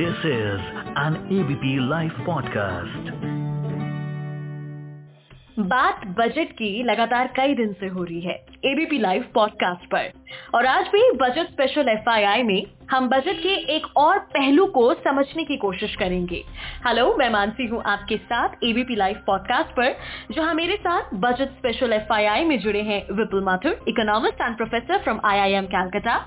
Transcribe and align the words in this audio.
This 0.00 0.24
is 0.26 0.60
an 0.98 1.16
ABP 1.32 1.88
live 1.88 2.10
podcast 2.26 3.10
बात 5.58 6.06
budget 6.18 6.52
की 6.52 6.82
लगातार 6.82 7.26
कई 7.36 7.54
दिन 7.54 7.72
से 7.72 7.86
हो 7.86 8.04
रही 8.04 8.20
है 8.20 8.34
एबीपी 8.64 8.98
लाइव 8.98 9.24
पॉडकास्ट 9.34 9.84
पर। 9.86 10.10
और 10.54 10.66
आज 10.66 10.86
भी 10.86 11.02
बजट 11.12 11.50
स्पेशल 11.50 11.88
एफआईआई 11.88 12.42
में 12.42 12.62
हम 12.90 13.08
बजट 13.08 13.42
के 13.42 13.54
एक 13.76 13.86
और 13.96 14.18
पहलू 14.18 14.66
को 14.66 14.94
समझने 14.94 15.44
की 15.44 15.56
कोशिश 15.56 15.96
करेंगे। 15.96 16.42
हेलो 16.86 17.14
मैं 17.16 17.30
मानसी 17.30 17.66
हूँ 17.66 17.82
आपके 17.86 18.16
साथ 18.16 18.64
एबीपी 18.64 18.96
लाइव 18.96 19.20
पॉडकास्ट 19.26 19.76
पर, 19.76 19.94
जहाँ 20.32 20.54
मेरे 20.54 20.76
साथ 20.76 21.14
बजट 21.14 21.56
स्पेशल 21.58 21.92
एफआईआई 21.92 22.44
में 22.44 22.58
जुड़े 22.58 22.82
हैं 22.82 23.02
Vipul 23.12 23.44
Mathur 23.44 23.84
economist 23.88 24.40
and 24.40 24.56
professor 24.56 24.98
from 24.98 25.20
IIM 25.24 25.66
Calcutta 25.66 26.18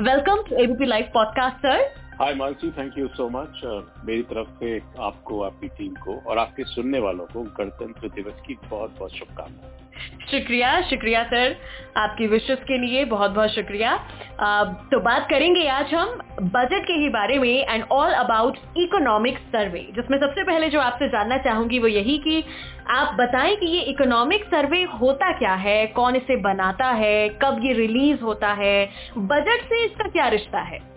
welcome 0.00 0.44
to 0.50 0.56
ABP 0.56 0.86
live 0.86 1.10
podcast 1.14 1.66
sir 1.66 2.01
hi 2.12 2.34
Mansi 2.34 2.70
thank 2.70 2.96
you 2.98 3.06
so 3.08 3.28
much 3.28 3.60
मेरी 4.06 4.22
तरफ़ 4.22 4.48
से 4.58 4.76
आपको, 5.00 5.40
आपकी 5.42 5.68
टीम 5.68 5.92
को 5.96 6.16
और 6.30 6.38
आपके 6.38 6.64
सुनने 6.64 6.98
वालों 6.98 7.24
को 7.26 7.42
गणतंत्र 7.58 8.08
दिवस 8.08 8.42
की 8.46 8.54
बहुत 8.64 8.94
बहुत 8.98 9.12
शुभकामनाएँ। 9.12 9.80
शुक्रिया 10.30 10.70
शुक्रिया, 10.82 11.22
सर, 11.24 11.56
आपकी 11.96 12.26
विशेष 12.26 12.58
के 12.58 12.78
लिए 12.78 13.04
बहुत 13.04 13.30
बहुत 13.30 13.50
शुक्रिया। 13.50 13.96
तो 14.92 15.00
बात 15.00 15.26
करेंगे 15.30 15.66
आज 15.68 15.94
हम 15.94 16.14
बजट 16.50 16.86
के 16.86 16.92
ही 16.92 17.08
बारे 17.08 17.38
में 17.38 17.48
and 17.48 17.84
all 17.92 18.12
about 18.12 18.58
economic 18.76 19.38
survey 19.48 19.86
जिसमें 19.94 20.18
सबसे 20.18 20.44
पहले 20.44 20.68
जो 20.68 20.80
आपसे 20.80 21.08
जानना 21.08 21.38
चाहूँगी 21.38 21.78
वो 21.78 21.88
यही 21.88 22.18
कि 22.18 22.44
आप 22.90 23.16
बताएँ 23.16 23.56
कि 23.56 23.66
ये 23.68 23.80
इकोनॉमिक 23.92 24.44
सर्वे 24.46 24.82
होता 25.00 25.32
क्या 25.38 25.54
है, 25.56 25.86
कौन 25.88 26.16
इसे 26.16 26.36
बनाता 26.42 26.90
है, 26.92 27.28
कब 27.42 27.60
ये 27.64 27.72
रिलीज़ 27.74 28.22
होता 28.22 28.52
है 28.54 28.88
बजट 29.18 29.68
से 29.68 29.84
इसका 29.84 30.08
क्या 30.10 30.28
रिश्ता 30.30 30.60
है? 30.62 30.91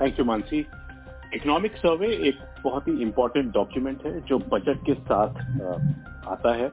Thank 0.00 0.18
you 0.18 0.24
Mansi 0.24 0.64
economic 1.34 1.76
survey 1.76 2.08
एक 2.28 2.38
बहुत 2.64 2.88
ही 2.88 2.92
इम्पोर्टेंट 3.02 3.52
डॉक्यूमेंट 3.52 4.04
है 4.06 4.20
जो 4.22 4.38
बजट 4.48 4.84
के 4.86 4.94
साथ 5.02 5.40
आता 6.28 6.54
है 6.54 6.70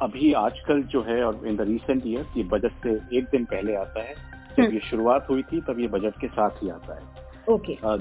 अभी 0.00 0.32
आजकल 0.34 0.82
जो 0.92 1.02
है 1.02 1.22
और 1.24 1.46
इन 1.46 1.56
द 1.56 1.66
रिसेंट 1.68 2.02
ईयर 2.06 2.26
ये 2.36 2.44
बजट 2.48 2.82
से 2.82 2.92
एक 3.18 3.24
दिन 3.24 3.44
पहले 3.44 3.74
आता 3.76 4.02
है 4.02 4.14
जब 4.14 4.62
हम्म। 4.62 4.72
ये 4.72 4.80
शुरुआत 4.80 5.26
हुई 5.30 5.42
थी 5.42 5.60
तब 5.60 5.80
ये 5.80 5.88
बजट 5.88 6.20
के 6.20 6.28
साथ 6.30 6.62
ही 6.62 6.68
आता 6.70 6.94
है 6.94 7.20
ओके 7.48 7.74
okay. 7.74 8.00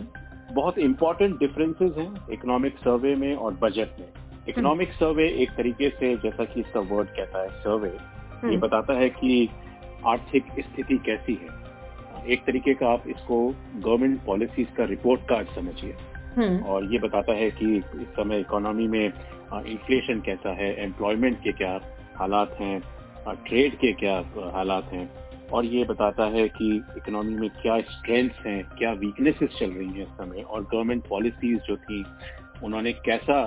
बहुत 0.51 0.77
इंपॉर्टेंट 0.79 1.37
डिफरेंसेस 1.39 1.91
हैं 1.97 2.33
इकोनॉमिक 2.33 2.77
सर्वे 2.77 3.15
में 3.15 3.35
और 3.35 3.53
बजट 3.53 3.99
में 3.99 4.07
इकोनॉमिक 4.47 4.87
हम्म। 4.87 4.97
सर्वे 4.99 5.27
एक 5.43 5.51
तरीके 5.57 5.89
से 5.89 6.15
जैसा 6.17 6.43
कि 6.43 6.59
इसका 6.59 6.79
वर्ड 6.89 7.09
कहता 7.09 7.41
है 7.41 7.49
सर्वे 7.59 7.89
ये 7.89 7.97
हम्म। 8.43 8.59
बताता 8.59 8.93
है 8.93 9.09
कि 9.11 9.49
आर्थिक 10.07 10.45
स्थिति 10.59 10.97
कैसी 11.05 11.33
है 11.33 11.60
एक 12.27 12.43
तरीके 12.45 12.73
का 12.73 12.87
आप 12.87 13.03
इसको 13.07 13.37
गवर्नमेंट 13.75 14.19
पॉलिसीज़ 14.25 14.75
का 14.77 14.85
रिपोर्ट 14.85 15.21
कार्ड 15.21 15.47
समझिए। 15.47 15.95
हम्म। 16.35 16.59
और 16.63 16.91
ये 16.93 16.99
बताता 16.99 17.33
है 17.33 17.49
कि 17.51 17.75
इस 17.77 18.07
समय 18.09 18.39
इकोनॉमी 18.39 18.87
में 18.87 19.05
इन्फ्लेशन 19.05 20.21
कैसा 20.21 20.53
है 20.53 20.73
एम्प्लॉयमेंट 20.83 21.37
के 21.37 21.51
क्या 21.51 21.79
हालात 22.15 22.55
हैं 22.59 22.79
ट्रेड 23.47 23.75
के 23.75 23.91
क्या 23.93 24.15
हालात 24.53 24.93
हैं। 24.93 25.09
और 25.53 25.65
ये 25.65 25.83
बताता 25.83 26.25
है 26.25 26.47
कि 26.49 26.69
इकोनॉमी 26.97 27.35
में 27.35 27.49
क्या 27.61 27.79
स्ट्रेंथ्स 27.89 28.45
हैं 28.45 28.63
क्या 28.77 28.91
वीकनेसेस 28.91 29.49
चल 29.59 29.71
रही 29.71 29.87
हैं 29.87 30.03
इस 30.03 30.13
समय। 30.17 30.41
और 30.41 30.63
गवर्नमेंट 30.63 31.03
पॉलिसीज़ 31.07 31.59
जो 31.59 31.77
थी 31.77 32.03
उन्होंने 32.63 32.93
कैसा 32.93 33.43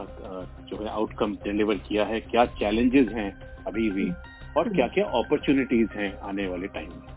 जो 0.68 0.82
है 0.82 0.88
आउटकम 0.88 1.34
डिलीवर 1.44 1.74
किया 1.88 2.04
है 2.04 2.20
क्या 2.20 2.44
चैलेंजेस 2.60 3.08
हैं 3.08 3.30
अभी 3.66 3.90
भी 3.90 4.10
और 4.56 4.68
क्या 4.68 4.86
क्या 4.88 5.04
अपॉर्चुनिटीज़ 5.18 5.98
हैं 5.98 6.16
आने 6.20 6.46
वाले 6.46 6.66
टाइम 6.66 6.88
में। 6.88 7.13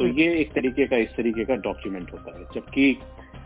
तो 0.00 0.06
ये 0.08 0.26
एक 0.34 0.52
तरीके 0.52 0.86
का 0.86 0.96
इस 0.96 1.08
तरीके 1.08 1.44
का 1.44 1.54
डॉक्यूमेंट 1.62 2.12
होता 2.12 2.38
है 2.38 2.44
जबकि 2.54 2.84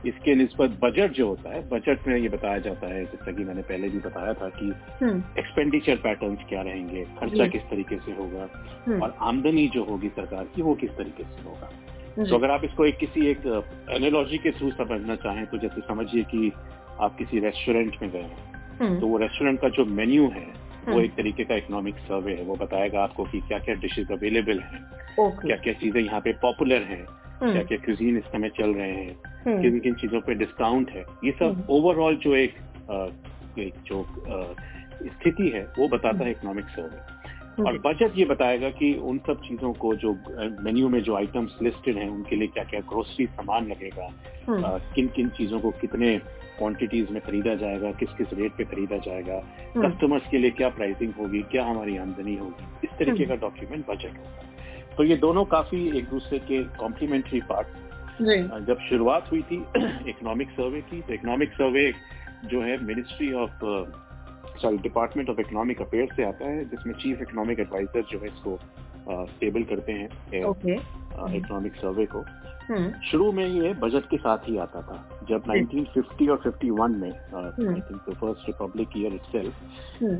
इसके 0.06 0.34
निस्बत 0.34 0.76
बजट 0.82 1.12
जो 1.12 1.26
होता 1.28 1.54
है 1.54 1.62
बजट 1.68 2.06
में 2.08 2.16
ये 2.16 2.28
बताया 2.28 2.58
जाता 2.58 2.88
है 2.88 3.04
जैसा 3.04 3.32
कि 3.32 3.44
मैंने 3.44 3.62
पहले 3.62 3.88
भी 3.88 3.98
बताया 3.98 4.32
था 4.34 4.48
कि 4.50 4.68
एक्सपेंडिचर 5.38 5.92
हम्म। 5.92 6.02
पैटर्न्स 6.02 6.44
क्या 6.48 6.62
रहेंगे 6.62 7.04
खर्चा 7.18 7.46
किस 7.46 7.62
तरीके 7.62 7.96
से 7.96 8.12
होगा 8.12 8.48
हम्म। 8.86 9.02
और 9.02 9.16
आमदनी 9.22 9.66
जो 9.68 9.84
होगी 9.84 10.08
सरकार 10.12 10.44
की 10.54 10.62
वो 10.62 10.74
किस 10.74 10.90
तरीके 10.90 11.24
से 11.24 11.42
होगा 11.42 11.70
तो 12.18 12.36
अगर 12.36 12.50
आप 12.50 12.64
इसको 12.64 12.86
एक 12.86 12.98
किसी 12.98 13.26
एक 13.26 13.46
एनोलॉजी 13.92 14.38
के 14.38 14.50
थ्रू 14.52 14.70
समझना 14.72 15.16
चाहें 15.18 15.44
तो 15.46 15.58
जैसे 15.58 15.80
समझिए 15.82 16.22
कि 16.24 16.52
आप 17.00 17.16
किसी 17.16 17.40
रेस्टोरेंट 17.40 17.96
में 18.02 18.10
गए 18.10 18.20
हैं 18.20 18.52
हम्म। 18.80 19.00
तो 19.00 19.06
वो 19.06 19.18
रेस्टोरेंट 19.18 19.60
का 19.60 19.68
जो 19.70 19.84
मेन्यू 19.94 20.28
है 20.28 20.46
वो 20.86 20.92
हम्म। 20.92 21.04
एक 21.04 21.14
तरीके 21.14 21.44
का 21.44 21.54
इकोनॉमिक 21.54 21.98
सर्वे 21.98 22.34
है। 22.34 22.44
वो 22.44 22.56
बताएगा 22.56 23.02
आपको 23.02 23.24
कि 23.24 23.40
क्या 23.40 23.58
क्या 23.58 23.74
डिशेज 23.74 24.12
अवेलेबल 24.12 24.58
हैं 24.60 24.82
क्या 25.18 25.56
क्या 25.56 25.72
चीज़ें 25.72 26.00
यहाँ 26.02 26.20
पे 26.20 26.32
पॉपुलर 26.32 26.82
हैं। 26.82 27.04
क्या 27.42 27.62
क्या 27.62 27.78
क्यूजीन 27.78 28.18
इस 28.18 28.24
समय 28.24 28.48
चल 28.48 28.74
रहे 28.74 28.90
हैं 28.90 29.16
हम्म। 29.46 29.62
किन 29.62 29.78
किन 29.80 29.94
चीज़ों 29.94 30.20
पे 30.20 30.34
डिस्काउंट 30.34 30.90
है। 30.90 31.04
ये 31.24 31.32
सब 31.32 31.66
ओवरऑल 31.70 32.16
जो 32.16 32.34
एक, 32.36 32.54
एक 33.58 33.74
जो 33.86 34.06
स्थिति 35.04 35.48
है 35.48 35.64
वो 35.78 35.88
बताता 35.88 36.24
है 36.24 36.30
इकोनॉमिक 36.30 36.64
सर्वे 36.64 37.62
और 37.62 37.78
बजट 37.78 38.18
ये 38.18 38.24
बताएगा 38.24 38.70
कि 38.70 38.92
उन 38.94 39.18
सब 39.18 39.40
चीज़ों 39.40 39.72
को 39.72 39.94
जो 39.94 40.12
मेन्यू 40.62 40.88
में 40.88 41.02
जो 41.02 41.16
आइटम्स 41.16 41.56
लिस्टेड 41.62 41.98
हैं 41.98 42.08
उनके 42.08 42.36
लिए 42.36 42.48
क्या 42.48 42.64
क्या 42.64 42.80
ग्रोसरी 42.80 43.26
सामान 43.26 43.68
लगेगा 43.68 44.08
किन 44.94 45.08
किन 45.08 45.28
चीज़ों 45.28 45.60
को 45.60 45.70
कितने 45.70 46.20
क्वांटिटीज 46.58 47.10
में 47.10 47.20
खरीदा 47.22 47.54
जाएगा 47.54 47.92
किस 47.92 48.08
किस 48.08 48.32
रेट 48.32 48.52
पे 48.52 48.64
खरीदा 48.64 48.96
जाएगा 48.96 49.38
कस्टमर्स 49.76 50.22
हम्म। 50.22 50.30
के 50.30 50.38
लिए 50.38 50.50
क्या 50.50 50.68
प्राइसिंग 50.68 51.12
होगी 51.18 51.42
क्या 51.42 51.64
हमारी 51.64 51.96
आमदनी 51.96 52.36
होगी 52.36 52.66
इस 52.84 52.90
तरीके 52.90 53.24
हम्म। 53.24 53.34
का 53.34 53.40
डॉक्यूमेंट 53.40 53.86
बजट 53.86 54.18
होगा 54.18 54.52
तो 54.96 55.04
ये 55.04 55.16
दोनों 55.16 55.44
काफ़ी 55.44 55.98
एक 55.98 56.04
दूसरे 56.04 56.38
के 56.38 56.62
कॉम्प्लीमेंट्री 56.64 57.40
पार्ट 57.40 57.66
जब 58.66 58.78
शुरुआत 58.88 59.30
हुई 59.32 59.42
थी 59.42 59.56
इकोनॉमिक 60.08 60.50
सर्वे 60.50 60.80
की 60.80 61.00
तो 61.00 61.14
इकोनॉमिक 61.14 61.52
सर्वे 61.52 61.92
जो 62.44 62.62
है 62.62 62.84
ministry 62.84 63.32
of 63.32 63.64
sorry 64.60 64.76
department 64.76 65.30
of 65.30 65.40
economic 65.40 65.80
affair 65.80 66.08
से 66.16 66.24
आता 66.24 66.44
है 66.44 66.64
जिसमें 66.64 66.94
चीफ 66.94 67.22
इकोनॉमिक 67.22 67.60
एडवाइजर 67.60 68.02
जो 68.02 68.18
है 68.18 68.26
इसको 68.26 68.58
स्टेबल 69.08 69.62
करते 69.62 69.92
हैं 69.92 70.08
इकोनॉमिक 71.34 71.74
सर्वे 71.74 72.06
को। 72.06 72.24
हम्म। 72.68 72.92
शुरू 73.00 73.32
में 73.32 73.46
ये 73.46 73.72
बजट 73.74 74.04
के 74.04 74.16
साथ 74.16 74.38
ही 74.38 74.56
आता 74.58 74.82
था। 74.82 75.13
जब 75.28 75.44
1950 75.44 76.28
और 76.28 76.42
51 76.46 76.88
में 76.88 77.10
I 77.10 77.80
think 77.80 78.10
first 78.10 78.46
republic 78.46 78.88
year 78.96 79.14
itself 79.14 79.54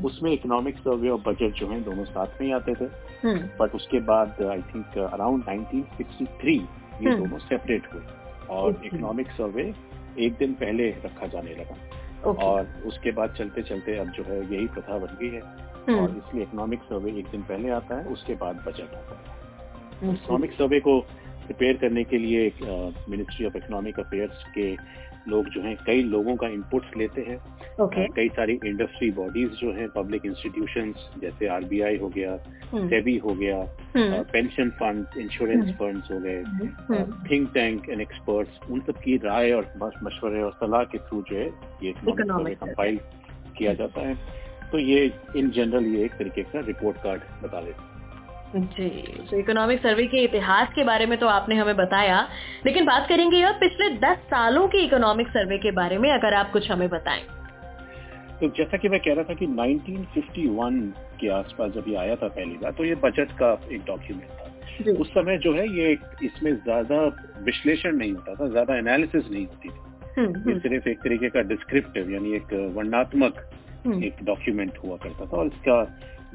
उसमें 0.05 0.31
इकोनॉमिक 0.31 0.77
सर्वे 0.77 1.09
और 1.09 1.19
बजट 1.27 1.53
जो 1.53 1.67
है 1.67 1.81
दोनों 1.83 2.05
साथ 2.05 2.41
में 2.41 2.53
आते 2.53 2.75
थे। 2.75 2.85
But 2.85 3.25
hmm. 3.25 3.65
उसके 3.65 3.99
बाद 3.99 4.41
आई 4.41 4.61
थिंक 4.61 4.97
अराउंड 4.97 5.43
1963 5.43 6.61
ये 7.01 7.09
हम्म। 7.09 7.17
दोनों 7.17 7.37
सेपरेट 7.37 7.93
हुए 7.93 8.01
और 8.49 8.81
इकोनॉमिक 8.85 9.27
सर्वे 9.27 9.73
एक 10.19 10.33
दिन 10.33 10.53
पहले 10.53 10.89
रखा 10.89 11.27
जाने 11.27 11.55
लगा। 11.55 11.75
और 12.29 12.83
उसके 12.85 13.11
बाद 13.11 13.29
चलते 13.29 13.61
चलते 13.61 13.97
अब 13.97 14.07
जो 14.07 14.23
है 14.23 14.53
यही 14.53 14.67
प्रथा 14.67 14.97
बन 14.97 15.17
गई 15.21 15.29
है। 15.29 15.41
और 15.99 16.09
इसलिए 16.17 16.43
इकोनॉमिक 16.43 16.79
सर्वे 16.79 17.11
एक 17.11 17.25
दिन 17.25 17.41
पहले 17.41 17.69
आता 17.69 17.95
है 17.95 18.05
उसके 18.05 18.35
बाद 18.35 18.55
बजट 18.55 18.93
आता 18.95 19.19
है। 19.19 19.35
इकोनॉमिक 20.13 20.51
सर्वे 20.51 20.79
को 20.79 21.05
प्रिपेयर 21.45 21.77
करने 21.77 22.03
के 22.03 22.17
लिए 22.17 22.51
मिनिस्ट्री 23.09 23.45
ऑफ़ 23.45 23.57
इकोनॉमिक 23.57 23.99
अफेयर्स 23.99 24.43
के 24.55 24.75
लोग 25.27 25.47
जो 25.49 25.61
हैं 25.61 25.75
कई 25.85 26.01
लोगों 26.03 26.35
का 26.35 26.47
इनपुट्स 26.47 26.97
लेते 26.97 27.21
हैं। 27.21 27.37
Okay. 27.75 28.05
कई 28.15 28.29
सारी 28.29 28.59
इंडस्ट्री 28.65 29.09
बॉडीज 29.11 29.49
जो 29.51 29.71
हैं 29.73 29.87
पब्लिक 29.89 30.25
इंस्टीट्यूशंस 30.25 31.09
जैसे 31.21 31.47
आरबीआई 31.47 31.97
हो 31.97 32.09
गया 32.09 32.35
सेबी 32.75 33.13
hmm. 33.13 33.23
हो 33.23 33.33
गया 33.35 33.57
पेंशन 34.31 34.69
फंड 34.69 35.17
इंश्योरेंस 35.17 35.71
फंड्स 35.71 36.11
हो 36.11 36.19
गए 36.19 36.43
थिंक 37.29 37.49
टैंक 37.53 37.89
एंड 37.89 38.01
एक्सपर्ट्स 38.01 38.69
उन 38.69 38.79
सब 38.79 39.01
की 39.01 39.17
राय 39.17 39.51
और 39.51 39.73
मशवरे 40.03 40.41
और 40.41 40.51
सलाह 40.51 40.83
के 40.83 40.97
थ्रू 40.97 41.23
जो 41.31 41.35
है 41.35 41.47
ये 41.83 41.93
कंपाइल 42.55 42.99
किया 43.57 43.73
जाता 43.73 44.01
है। 44.01 44.15
तो 44.71 44.79
ये 44.79 45.11
इन 45.35 45.49
जनरल 45.49 45.85
ये 45.85 46.05
एक 46.05 46.11
तरीके 46.11 46.43
का 46.43 46.59
रिपोर्ट 46.59 46.97
कार्ड 46.97 47.21
बता 47.43 47.61
देते 47.61 47.81
हैं। 47.81 47.94
जी 48.55 48.89
तो 49.29 49.37
इकोनॉमिक 49.37 49.79
सर्वे 49.79 50.05
के 50.07 50.23
इतिहास 50.23 50.67
के 50.75 50.83
बारे 50.83 51.05
में 51.05 51.17
तो 51.19 51.27
आपने 51.27 51.55
हमें 51.55 51.75
बताया 51.75 52.19
लेकिन 52.65 52.85
बात 52.85 53.07
करेंगे 53.09 53.41
अब 53.43 53.55
पिछले 53.55 53.89
दस 53.99 54.17
सालों 54.27 54.67
के 54.67 54.83
इकोनॉमिक 54.85 55.27
सर्वे 55.27 55.57
के 55.57 55.71
बारे 55.71 55.97
में 55.97 56.11
अगर 56.11 56.33
आप 56.33 56.51
कुछ 56.51 56.71
हमें 56.71 56.87
बताएँ 56.89 57.21
तो 58.39 58.47
जैसा 58.47 58.77
कि 58.77 58.89
मैं 58.89 58.99
कह 58.99 59.13
रहा 59.13 59.23
था 59.23 59.33
कि 59.33 59.47
1951 59.47 60.79
के 61.19 61.29
आसपास 61.29 61.71
जब 61.71 61.83
ये 61.87 61.95
आया 61.95 62.15
था 62.15 62.27
पहली 62.29 62.57
बार 62.57 62.71
तो 62.71 62.85
ये 62.85 62.95
बजट 63.03 63.31
का 63.31 63.51
एक 63.71 63.85
डॉक्यूमेंट 63.85 64.29
था 64.31 64.93
उस 64.93 65.09
समय 65.09 65.37
जो 65.37 65.53
है 65.53 65.67
ये 65.69 65.91
इसमें 66.23 66.53
ज़्यादा 66.53 67.03
विश्लेषण 67.41 67.95
नहीं 67.97 68.11
होता 68.11 68.35
था 68.35 68.49
ज़्यादा 68.49 68.77
एनालिसिस 68.77 69.29
नहीं 69.31 69.45
होती 69.45 69.69
थी 69.69 69.83
हम्म, 70.17 70.29
ये 70.29 70.51
हम्म। 70.51 70.59
सिर्फ़ 70.59 70.89
एक 70.89 70.99
तरीके 70.99 71.29
का 71.29 71.41
डिस्क्रिप्टिव 71.47 72.11
यानी 72.11 72.35
एक 72.35 72.53
वर्णात्मक 72.75 73.45
हम्म। 73.85 74.03
एक 74.03 74.23
डॉक्यूमेंट 74.23 74.77
हुआ 74.85 74.97
करता 74.97 75.25
था 75.25 75.37
और 75.37 75.47
इसका 75.47 75.81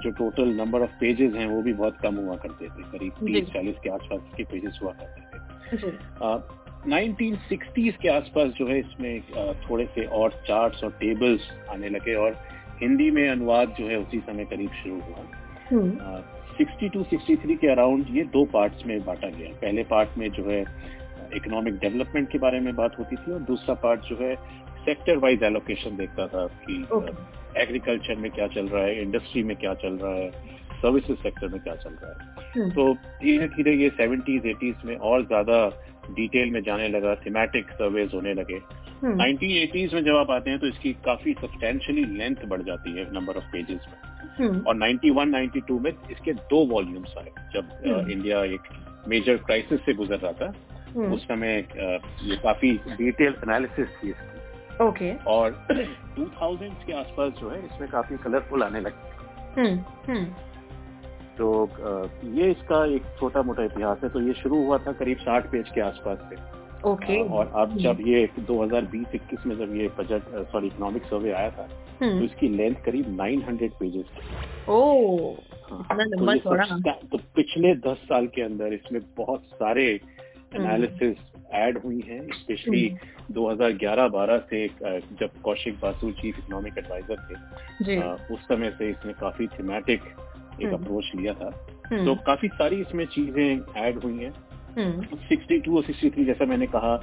जो 0.02 0.10
टोटल 0.18 0.48
नंबर 0.56 0.82
ऑफ़ 0.82 0.90
पेजेस 1.00 1.34
हैं 1.34 1.46
वो 1.46 1.60
भी 1.62 1.72
बहुत 1.72 1.96
कम 2.02 2.16
हुआ 2.16 2.36
करते 2.36 2.66
थे। 2.66 2.82
करीब 2.92 3.12
तीस 3.20 3.48
चालीस 3.48 3.76
के 3.82 3.90
आसपास 3.90 4.20
के 4.36 4.44
पेजेस 4.44 4.78
हुआ 4.82 4.92
करते 4.92 5.20
थे। 5.20 6.58
नाइनटीन 6.90 7.34
सिक्सटीज 7.48 7.96
के 8.02 8.08
आसपास 8.08 8.50
जो 8.50 8.66
है 8.66 8.78
इसमें 8.78 9.20
थोड़े 9.62 9.84
से 9.94 10.04
और 10.18 10.30
चार्ट्स 10.46 10.84
और 10.84 10.90
टेबल्स 11.00 11.50
आने 11.70 11.88
लगे 11.88 12.14
और 12.16 12.36
हिंदी 12.82 13.10
में 13.10 13.28
अनुवाद 13.28 13.74
जो 13.78 13.88
है 13.88 13.96
उसी 13.98 14.18
समय 14.20 14.44
करीब 14.44 14.70
शुरू 14.82 15.00
हुआ। 15.00 16.20
सिक्सटी 16.58 16.88
टू 16.88 17.02
सिक्सटी 17.04 17.36
थ्री 17.36 17.54
के 17.56 17.68
अराउंड 17.68 18.06
ये 18.10 18.22
दो 18.32 18.44
पार्ट्स 18.54 18.86
में 18.86 19.04
बांटा 19.04 19.28
गया। 19.28 19.52
पहले 19.60 19.82
पार्ट 19.90 20.18
में 20.18 20.30
जो 20.30 20.44
है 20.44 20.60
इकोनॉमिक 21.36 21.74
डेवलपमेंट 21.78 22.30
के 22.30 22.38
बारे 22.38 22.60
में 22.60 22.74
बात 22.76 22.98
होती 22.98 23.16
थी 23.16 23.32
और 23.32 23.40
दूसरा 23.44 23.74
पार्ट 23.82 24.00
जो 24.00 24.16
है 24.20 24.34
सेक्टर 24.84 25.16
वाइज 25.18 25.42
एलोकेशन 25.42 25.96
देखता 25.96 26.26
था 26.26 26.46
कि 26.64 26.74
एग्रीकल्चर 27.56 28.16
में 28.16 28.30
क्या 28.30 28.46
चल 28.48 28.68
रहा 28.68 28.84
है 28.84 29.02
इंडस्ट्री 29.02 29.42
में 29.42 29.56
क्या 29.56 29.74
चल 29.74 29.98
रहा 30.02 30.14
है 30.14 30.58
सर्विसेज़ 30.82 31.18
सेक्टर 31.18 31.48
में 31.48 31.60
क्या 31.60 31.74
चल 31.74 31.96
रहा 32.02 32.10
है। 32.10 32.50
हम्म। 32.54 32.70
तो 32.70 32.92
धीरे 33.22 33.46
धीरे 33.48 33.74
ये 33.76 33.88
सेवेंटीज 33.96 34.46
एटीज 34.46 34.84
में 34.84 34.96
और 34.96 35.26
ज़्यादा 35.26 35.58
डिटेल 36.10 36.50
में 36.50 36.62
जाने 36.62 36.88
लगा 36.88 37.14
थीमेटिक 37.14 37.70
सर्वेज 37.72 38.14
होने 38.14 38.34
लगे। 38.34 38.60
नाइनटीन 39.04 39.50
हम्म। 39.50 39.62
एटीज 39.62 39.94
में 39.94 40.02
जब 40.04 40.16
आप 40.16 40.30
आते 40.30 40.50
हैं 40.50 40.58
तो 40.58 40.66
इसकी 40.66 40.92
काफ़ी 41.04 41.32
सब्सटेंशियली 41.32 42.04
लेंथ 42.16 42.46
बढ़ 42.48 42.62
जाती 42.62 42.96
है 42.98 43.12
नंबर 43.14 43.36
ऑफ़ 43.36 43.44
पेजेस 43.52 43.86
में। 43.88 43.98
हम्म। 44.38 44.62
और 44.66 44.76
91 44.76 45.30
92 45.32 45.78
में 45.80 45.90
इसके 45.90 46.32
दो 46.32 46.64
वॉल्यूम्स 46.66 47.14
आए 47.18 47.30
जब 47.54 48.08
इंडिया 48.10 48.42
एक 48.44 48.68
मेजर 49.08 49.36
क्राइसिस 49.36 49.80
से 49.80 49.94
गुजर 49.94 50.18
रहा 50.18 50.32
था। 50.32 50.52
उस 51.14 51.24
समय 51.24 51.56
ये 52.22 52.36
काफ़ी 52.36 52.72
डिटेल 52.88 53.34
एनालिसिस 53.44 53.88
थी 53.98 54.08
इसकी। 54.10 54.39
Okay 54.80 55.12
okay. 55.12 55.26
और 55.26 55.50
2000 56.18 56.84
के 56.86 56.92
आसपास 56.92 57.32
जो 57.40 57.50
है 57.50 57.64
इसमें 57.66 57.88
काफ़ी 57.90 58.16
कलरफुल 58.16 58.62
आने 58.62 58.80
लगे 58.80 59.10
हम्म, 59.60 59.78
हम्म। 60.08 60.24
तो 61.36 61.68
ये 62.34 62.50
इसका 62.50 62.84
एक 62.94 63.04
छोटा 63.20 63.42
मोटा 63.42 63.64
इतिहास 63.64 63.98
है 64.04 64.08
तो 64.08 64.20
ये 64.20 64.32
शुरू 64.32 64.62
हुआ 64.64 64.78
था 64.78 64.92
करीब 64.92 65.18
60 65.18 65.50
पेज 65.52 65.70
के 65.74 65.80
आसपास 65.80 66.18
से 66.30 66.36
ओके 66.88 67.14
okay. 67.14 67.32
और 67.32 67.52
अब 67.56 67.76
जब 67.78 67.96
हम्म। 67.96 68.08
ये 68.08 68.28
2020-21 68.40 69.46
में 69.46 69.56
जब 69.58 69.74
ये 69.76 69.88
बजट 69.98 70.28
सॉरी 70.52 70.66
इकोनॉमिक 70.66 71.04
सर्वे 71.04 71.32
आया 71.32 71.50
था 71.50 71.66
तो 72.00 72.20
इसकी 72.24 72.48
लेंथ 72.48 72.74
करीब 72.84 73.16
900 73.16 73.68
पेजेस 73.80 74.04
थी 74.16 74.24
हाँ, 76.70 76.80
तो, 76.80 76.92
तो 77.08 77.18
पिछले 77.36 77.74
10 77.82 77.96
साल 78.04 78.26
के 78.26 78.42
अंदर 78.42 78.72
इसमें 78.72 79.00
बहुत 79.16 79.44
सारे 79.54 79.84
एनालिसिस 80.54 81.18
ऐड 81.52 81.78
हुई 81.78 82.00
हैं 82.08 82.26
स्पेशली 82.32 82.96
2011-12 83.32 84.38
से 84.38 84.68
जब 85.20 85.30
Kaushik 85.44 85.74
Basu 85.74 86.10
chief 86.10 86.38
economic 86.38 86.78
advisor 86.78 87.16
थे 87.16 87.34
उस 88.34 88.40
समय 88.40 88.70
से 88.70 88.90
इसने 88.90 89.12
काफ़ी 89.12 89.46
थीमेटिक 89.46 90.02
एक 90.62 90.72
अप्रोच 90.72 91.04
हम्म। 91.04 91.22
लिया 91.22 91.34
था। 91.34 91.76
हम्म। 91.92 92.04
तो 92.04 92.14
काफ़ी 92.14 92.48
सारी 92.48 92.76
इसमें 92.76 93.06
चीज़ें 93.06 93.60
ऐड 93.76 93.98
हुई 93.98 94.18
हैं। 94.18 94.32
सिक्सटी 95.28 95.58
टू 95.58 95.76
और 95.76 95.84
सिक्सटी 95.84 96.10
थ्री 96.10 96.24
जैसा 96.24 96.44
मैंने 96.44 96.66
कहा 96.66 96.96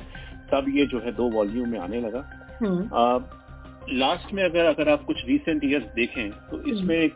तब 0.52 0.66
ये 0.70 0.86
जो 0.86 1.00
है 1.00 1.12
दो 1.12 1.30
वॉल्यूम 1.30 1.70
में 1.70 1.80
आने 1.80 2.02
लगा। 2.02 2.30
Last 3.90 4.26
hmm. 4.26 4.36
में 4.36 4.44
अगर 4.44 4.66
अगर 4.66 4.90
आप 4.90 5.04
कुछ 5.04 5.26
रिसेंट 5.26 5.66
ईयर्स 5.66 5.86
देखें 5.86 6.30
तो 6.32 6.62
इसमें 6.62 7.10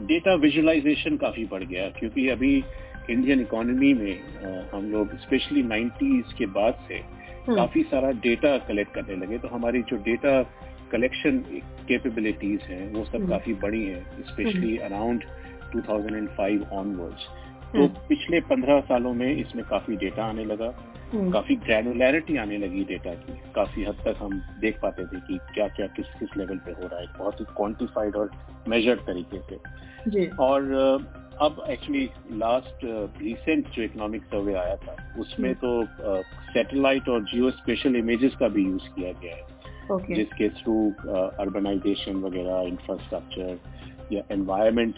डेटा 0.00 0.34
विजुअलाइजेशन 0.34 1.16
काफ़ी 1.16 1.44
बढ़ 1.44 1.64
गया 1.64 1.88
क्योंकि 1.88 2.28
अभी 2.28 2.64
इंडियन 3.10 3.40
इकोनॉमी 3.40 3.92
में 3.94 4.68
हम 4.72 4.90
लोग 4.92 5.16
स्पेशली 5.18 5.62
नाइन्टीज 5.62 6.32
के 6.32 6.46
बाद 6.46 6.84
से 6.88 6.94
हम्म। 6.94 7.56
काफ़ी 7.56 7.82
सारा 7.82 8.10
डेटा 8.20 8.56
कलेक्ट 8.58 8.94
करने 8.94 9.16
लगे 9.16 9.38
तो 9.38 9.48
हमारी 9.48 9.82
जो 9.82 9.96
डेटा 9.96 10.42
कलेक्शन 10.92 11.38
कैपेबिलिटीज 11.88 12.62
हैं 12.62 12.92
वो 12.92 13.04
सब 13.04 13.14
हम्म। 13.14 13.28
काफ़ी 13.28 13.54
बड़ी 13.54 13.84
हैं 13.84 14.24
स्पेशली 14.24 14.76
अराउंड 14.78 15.24
2005 15.76 16.70
ऑनवर्ड्स 16.72 17.26
तो 17.74 17.86
पिछले 18.08 18.40
पंद्रह 18.40 18.80
सालों 18.80 19.12
में 19.14 19.30
इसमें 19.36 19.64
काफ़ी 19.64 19.96
डेटा 19.96 20.24
आने 20.24 20.44
लगा 20.44 20.72
हम्म। 21.12 21.30
काफ़ी 21.30 21.56
ग्रेनुलैरिटी 21.56 22.36
आने 22.36 22.58
लगी 22.58 22.84
डेटा 22.84 23.14
की 23.14 23.32
काफ़ी 23.54 23.84
हद 23.84 24.02
तक 24.04 24.18
हम 24.18 24.40
देख 24.60 24.78
पाते 24.82 25.04
थे 25.04 25.20
कि 25.20 25.38
क्या 25.54 25.68
क्या 25.68 25.86
किस 25.86 26.06
किस 26.18 26.36
लेवल 26.36 26.58
पे 26.58 26.72
हो 26.72 26.86
रहा 26.86 27.00
है 27.00 27.06
बहुत 27.18 27.40
ही 27.40 27.44
क्वांटिफाइड 27.56 28.16
और 28.16 28.30
मेजर्ड 28.68 29.00
तरीके 29.00 29.38
से। 29.40 30.26
और 30.40 30.62
अब 31.40 31.64
एक्चुअली 31.70 32.08
लास्ट 32.32 32.84
रिसेंट 33.22 33.68
जो 33.68 33.82
इकोनॉमिक 33.82 34.24
सर्वे 34.24 34.54
आया 34.54 34.76
था 34.76 34.96
उसमें। 35.18 35.54
तो 35.54 35.70
सैटेलाइट 36.52 37.08
और 37.08 37.22
जियो 37.24 37.50
स्पेशल 37.50 37.96
इमेजेस 37.96 38.34
का 38.40 38.48
भी 38.48 38.64
यूज़ 38.64 38.88
किया 38.88 39.12
गया 39.12 39.36
है 39.36 39.58
okay. 39.92 40.14
जिसके 40.14 40.48
थ्रू 40.48 40.74
अर्बनाइजेशन 41.40 42.16
वगैरह 42.16 42.60
इंफ्रास्ट्रक्चर 42.68 43.58
या 44.12 44.22
एनवायरमेंट 44.30 44.94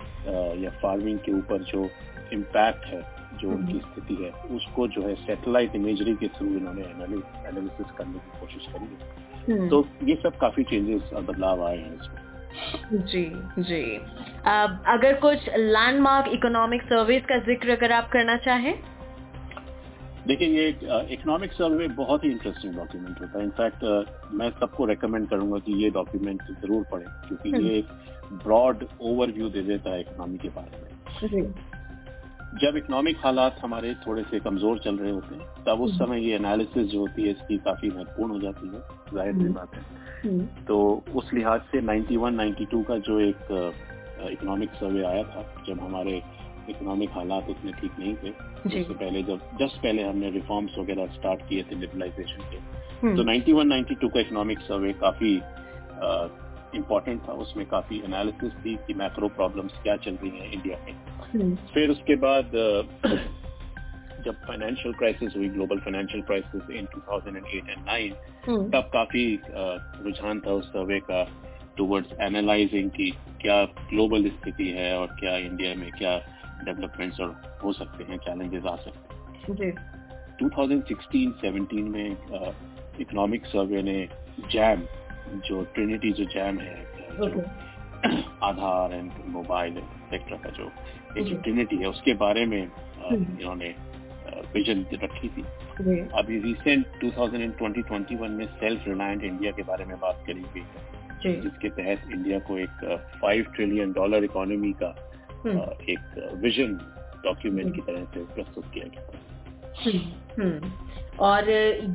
या 0.65 0.71
फ़ार्मिंग 0.83 1.19
के 1.19 1.33
ऊपर 1.33 1.63
जो 1.63 1.89
इम्पैक्ट 2.33 2.85
है 2.85 3.01
जो 3.41 3.49
हम्म। 3.49 3.59
उनकी 3.59 3.79
स्थिति 3.79 4.15
है 4.15 4.31
उसको 4.57 4.89
जो 4.89 5.03
है 5.03 5.15
सैटेलाइट 5.15 5.75
इमेजरी 5.77 6.15
के 6.15 6.29
थ्रू 6.29 6.47
इन्होंने 6.49 6.83
एनालिसिस 6.83 7.97
करने 7.99 8.19
की 8.19 8.41
कोशिश 8.41 8.67
करी 8.73 8.85
है 8.85 9.21
हम्म। 9.49 9.69
तो 9.69 9.87
ये 10.05 10.15
सब 10.23 10.37
काफ़ी 10.39 10.65
चेंजेस 10.65 11.13
और 11.13 11.23
बदलाव 11.23 11.65
आए 11.67 11.79
हैं 11.79 11.95
इसमें 11.95 12.32
जी 12.93 13.25
जी। 13.59 13.83
अब 14.47 14.83
अगर 14.89 15.15
कुछ 15.21 15.49
लैंडमार्क 15.57 16.33
इकोनॉमिक 16.33 16.83
सर्वेस 16.83 17.23
का 17.29 17.39
ज़िक्र 17.47 17.71
अगर 17.71 17.93
आप 17.93 18.09
करना 18.13 18.37
चाहें? 18.37 18.75
देखिए 20.27 20.49
ये 20.49 20.69
इकोनॉमिक 21.13 21.53
सर्वे 21.53 21.89
बहुत 21.89 22.25
ही 22.25 22.31
इंटरेस्टिंग 22.31 22.75
डॉक्यूमेंट 22.75 23.21
होता 23.21 23.39
है। 23.39 23.45
इनफैक्ट 23.45 23.85
मैं 24.35 24.51
सबको 24.51 24.85
रेकमेंड 24.85 25.29
करूँगा 25.29 25.59
कि 25.59 25.83
ये 25.85 25.91
डॉक्यूमेंट 25.91 26.43
ज़रूर 26.43 26.85
पढ़ें 26.93 27.07
क्योंकि 27.29 27.51
हम्म। 27.51 27.67
ये 27.67 27.79
एक 27.79 27.89
ब्रॉड 28.45 28.85
ओवरव्यू 29.01 29.49
दे 29.49 29.63
देता 29.63 29.91
है 29.91 30.01
इकोनॉमी 30.01 30.39
के 30.39 30.49
बारे 30.49 30.83
में। 30.83 30.91
जब 32.55 32.77
इकोनॉमिक 32.77 33.17
हालात 33.17 33.57
हमारे 33.63 33.95
थोड़े 34.07 34.23
से 34.23 34.39
कमज़ोर 34.41 34.79
चल 34.79 34.97
रहे 34.97 35.11
होते 35.11 35.35
हैं 35.35 35.65
तब 35.65 35.81
उस 35.81 35.93
हम्म। 35.93 36.05
समय 36.05 36.21
ये 36.21 36.35
एनालिसिस 36.35 36.87
जो 36.87 36.99
होती 37.01 37.23
है 37.23 37.31
इसकी 37.31 37.57
काफ़ी 37.65 37.91
महत्वपूर्ण 37.91 38.33
हो 38.33 38.39
जाती 38.39 38.67
है 38.67 38.81
ज़ाहिर 39.15 39.35
सी 39.35 39.41
हम्म। 39.41 39.53
बात 39.53 39.75
है 39.75 40.65
तो 40.65 40.79
उस 41.15 41.33
लिहाज 41.35 41.61
से 41.73 41.81
91 41.83 42.37
92 42.37 42.85
का 42.85 42.99
जो 43.01 43.19
एक 43.21 43.51
इकोनॉमिक 44.23 44.75
सर्वे 44.75 45.05
आया 45.05 45.23
था 45.25 45.47
जब 45.69 45.81
हमारे 45.81 46.21
इकोनॉमिक 46.71 47.11
हालात 47.11 47.49
उतने 47.51 47.73
ठीक 47.73 47.99
नहीं 47.99 48.15
थे 48.17 48.31
उससे 48.31 48.95
पहले 48.95 49.23
जब 49.23 49.49
जस्ट 49.61 49.83
पहले 49.83 50.03
हमने 50.03 50.31
रिफॉर्म्स 50.31 50.79
वगैरह 50.79 51.07
स्टार्ट 51.15 51.49
किए 51.49 51.63
थे 51.63 51.75
लिबरलाइजेशन 51.75 52.51
के 52.51 52.57
हम्म। 53.03 53.17
तो 53.17 53.25
91 53.25 53.67
92 53.73 54.13
का 54.15 54.21
इकोनॉमिक 54.21 54.59
सर्वे 54.63 54.93
काफ़ी 55.01 55.35
इम्पोर्टेंट 56.75 57.29
था 57.29 57.33
उसमें 57.33 57.67
काफ़ी 57.67 58.03
एनालिसिस 58.05 58.53
थी 58.53 58.75
कि 58.87 58.95
मैक्रो 58.95 59.29
प्रॉब्लम्स 59.29 59.73
क्या 59.83 59.97
चल 59.97 60.15
रही 60.15 60.31
हैं 60.31 60.53
इंडिया 60.53 60.79
में। 60.85 60.93
हम्म। 61.35 61.55
फिर 61.75 61.91
उसके 61.91 62.17
बाद 62.17 62.51
जब 64.25 64.35
फाइनेंशियल 64.47 64.95
क्राइसिस 64.95 65.37
हुई 65.37 65.49
global 65.49 65.79
financial 65.79 66.23
crisis 66.23 66.71
in 66.71 66.87
2008 66.87 67.69
and 67.69 67.87
9 67.87 68.71
तब 68.73 68.91
काफ़ी 68.93 69.25
रुझान 70.05 70.41
था 70.41 70.53
उस 70.53 70.69
सर्वे 70.69 71.01
का 71.01 71.23
टुवर्ड्स 71.77 72.13
एनालाइजिंग 72.21 72.91
की 72.91 73.11
क्या 73.41 73.65
ग्लोबल 73.65 74.29
स्थिति 74.29 74.69
है 74.71 74.99
और 74.99 75.07
क्या 75.07 75.37
इंडिया 75.37 75.75
में 75.75 75.91
क्या 75.91 76.19
डेवलपमेंट्स 76.65 77.21
और 77.21 77.59
हो 77.65 77.73
सकते 77.73 78.05
हैं 78.05 78.19
चैलेंजेस 78.19 78.65
आ 78.65 78.77
सकते 78.77 79.15
हैं। 79.15 79.75
2016-17 80.43 81.89
में 81.89 82.17
इकोनॉमिक 83.01 83.47
सर्वे 83.47 83.83
ने 83.83 84.09
जैम 84.51 84.83
जो 85.29 85.63
ट्रिनिटी 85.65 86.13
जो 86.13 86.25
जैम 86.25 86.59
है 86.59 86.87
जो 87.19 87.43
आधार 88.43 88.95
एंड 88.95 89.11
मोबाइल 89.27 89.81
सेक्टर 90.11 90.37
का 90.37 90.51
जो 90.51 90.71
एक 91.19 91.41
ट्रिनिटी 91.43 91.77
है 91.77 91.87
उसके 91.87 92.15
बारे 92.15 92.47
में 92.47 92.63
हम्म। 93.05 93.39
इन्होंने 93.41 93.75
विजन 94.55 94.87
रखी 94.93 95.29
थी। 95.29 95.43
अभी 96.15 96.39
रिसेंट 96.39 96.87
2020-21 96.87 98.29
में 98.29 98.47
सेल्फ 98.47 98.89
रिलायंट 98.89 99.25
इंडिया 99.25 99.53
के 99.53 99.63
बारे 99.63 99.85
में 99.85 99.99
बात 100.01 100.25
करी 100.27 100.41
गई 100.41 100.61
है 100.61 101.41
जिसके 101.41 101.69
तहत 101.69 102.13
इंडिया 102.13 102.39
को 102.39 102.59
एक 102.59 102.99
फाइव 103.23 103.45
ट्रिलियन 103.55 103.93
डॉलर 103.93 104.25
इकोनॉमी 104.25 104.73
का 104.73 104.95
हम्म। 105.45 105.61
एक 105.91 106.33
विजन 106.35 106.75
डॉक्यूमेंट 107.25 107.75
की 107.75 107.81
तरह 107.81 108.05
से 108.05 108.25
प्रस्तुत 108.25 108.65
किया 108.75 108.85
गया। 108.85 109.21
और 111.21 111.51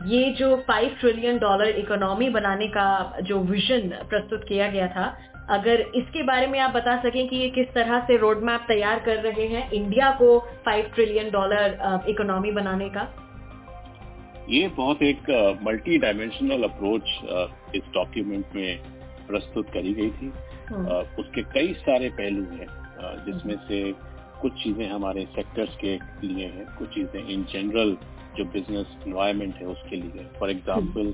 ये 0.07 0.29
जो 0.33 0.55
फाइव 0.67 0.95
ट्रिलियन 0.99 1.37
डॉलर 1.37 1.79
इकोनॉमी 1.79 2.29
बनाने 2.29 2.67
का 2.67 2.87
जो 3.21 3.39
विजन 3.43 3.89
प्रस्तुत 4.09 4.43
किया 4.47 4.67
गया 4.67 4.87
था 4.87 5.05
अगर 5.49 5.81
इसके 5.95 6.23
बारे 6.23 6.47
में 6.47 6.59
आप 6.59 6.71
बता 6.71 6.95
सकें 7.01 7.27
कि 7.27 7.35
ये 7.35 7.49
किस 7.49 7.67
तरह 7.73 7.99
से 7.99 8.17
रोड 8.17 8.43
मैप 8.43 8.65
तैयार 8.67 8.99
कर 8.99 9.21
रहे 9.21 9.47
हैं 9.47 9.69
इंडिया 9.71 10.11
को 10.11 10.39
फाइव 10.65 10.91
ट्रिलियन 10.95 11.29
डॉलर 11.31 12.03
इकोनॉमी 12.09 12.51
बनाने 12.51 12.89
का 12.89 13.07
ये 14.49 14.67
बहुत 14.67 15.01
एक 15.03 15.29
मल्टी 15.63 15.97
डायमेंशनल 15.97 16.63
अप्रोच 16.63 17.09
इस 17.75 17.89
डॉक्यूमेंट 17.93 18.55
में 18.55 18.77
प्रस्तुत 19.27 19.69
करी 19.69 19.93
गई 19.93 20.09
थी 20.11 20.31
हम्म। 20.69 21.01
उसके 21.19 21.41
कई 21.51 21.73
सारे 21.79 22.09
पहलू 22.09 22.43
हैं 22.51 22.67
जिसमें 23.25 23.55
हम्म। 23.55 23.67
से 23.67 23.91
कुछ 24.41 24.63
चीज़ें 24.63 24.89
हमारे 24.89 25.25
सेक्टर्स 25.25 25.75
के 25.75 25.99
लिए 26.27 26.45
हैं 26.45 26.65
कुछ 26.75 26.89
चीज़ें 26.89 27.27
इन 27.27 27.43
जनरल 27.43 27.97
जो 28.37 28.45
बिज़नेस 28.45 28.97
इन्वायरमेंट 29.07 29.55
है 29.55 29.67
उसके 29.67 29.95
लिए 29.95 30.25
फॉर 30.39 30.49
एग्ज़ाम्पल 30.49 31.13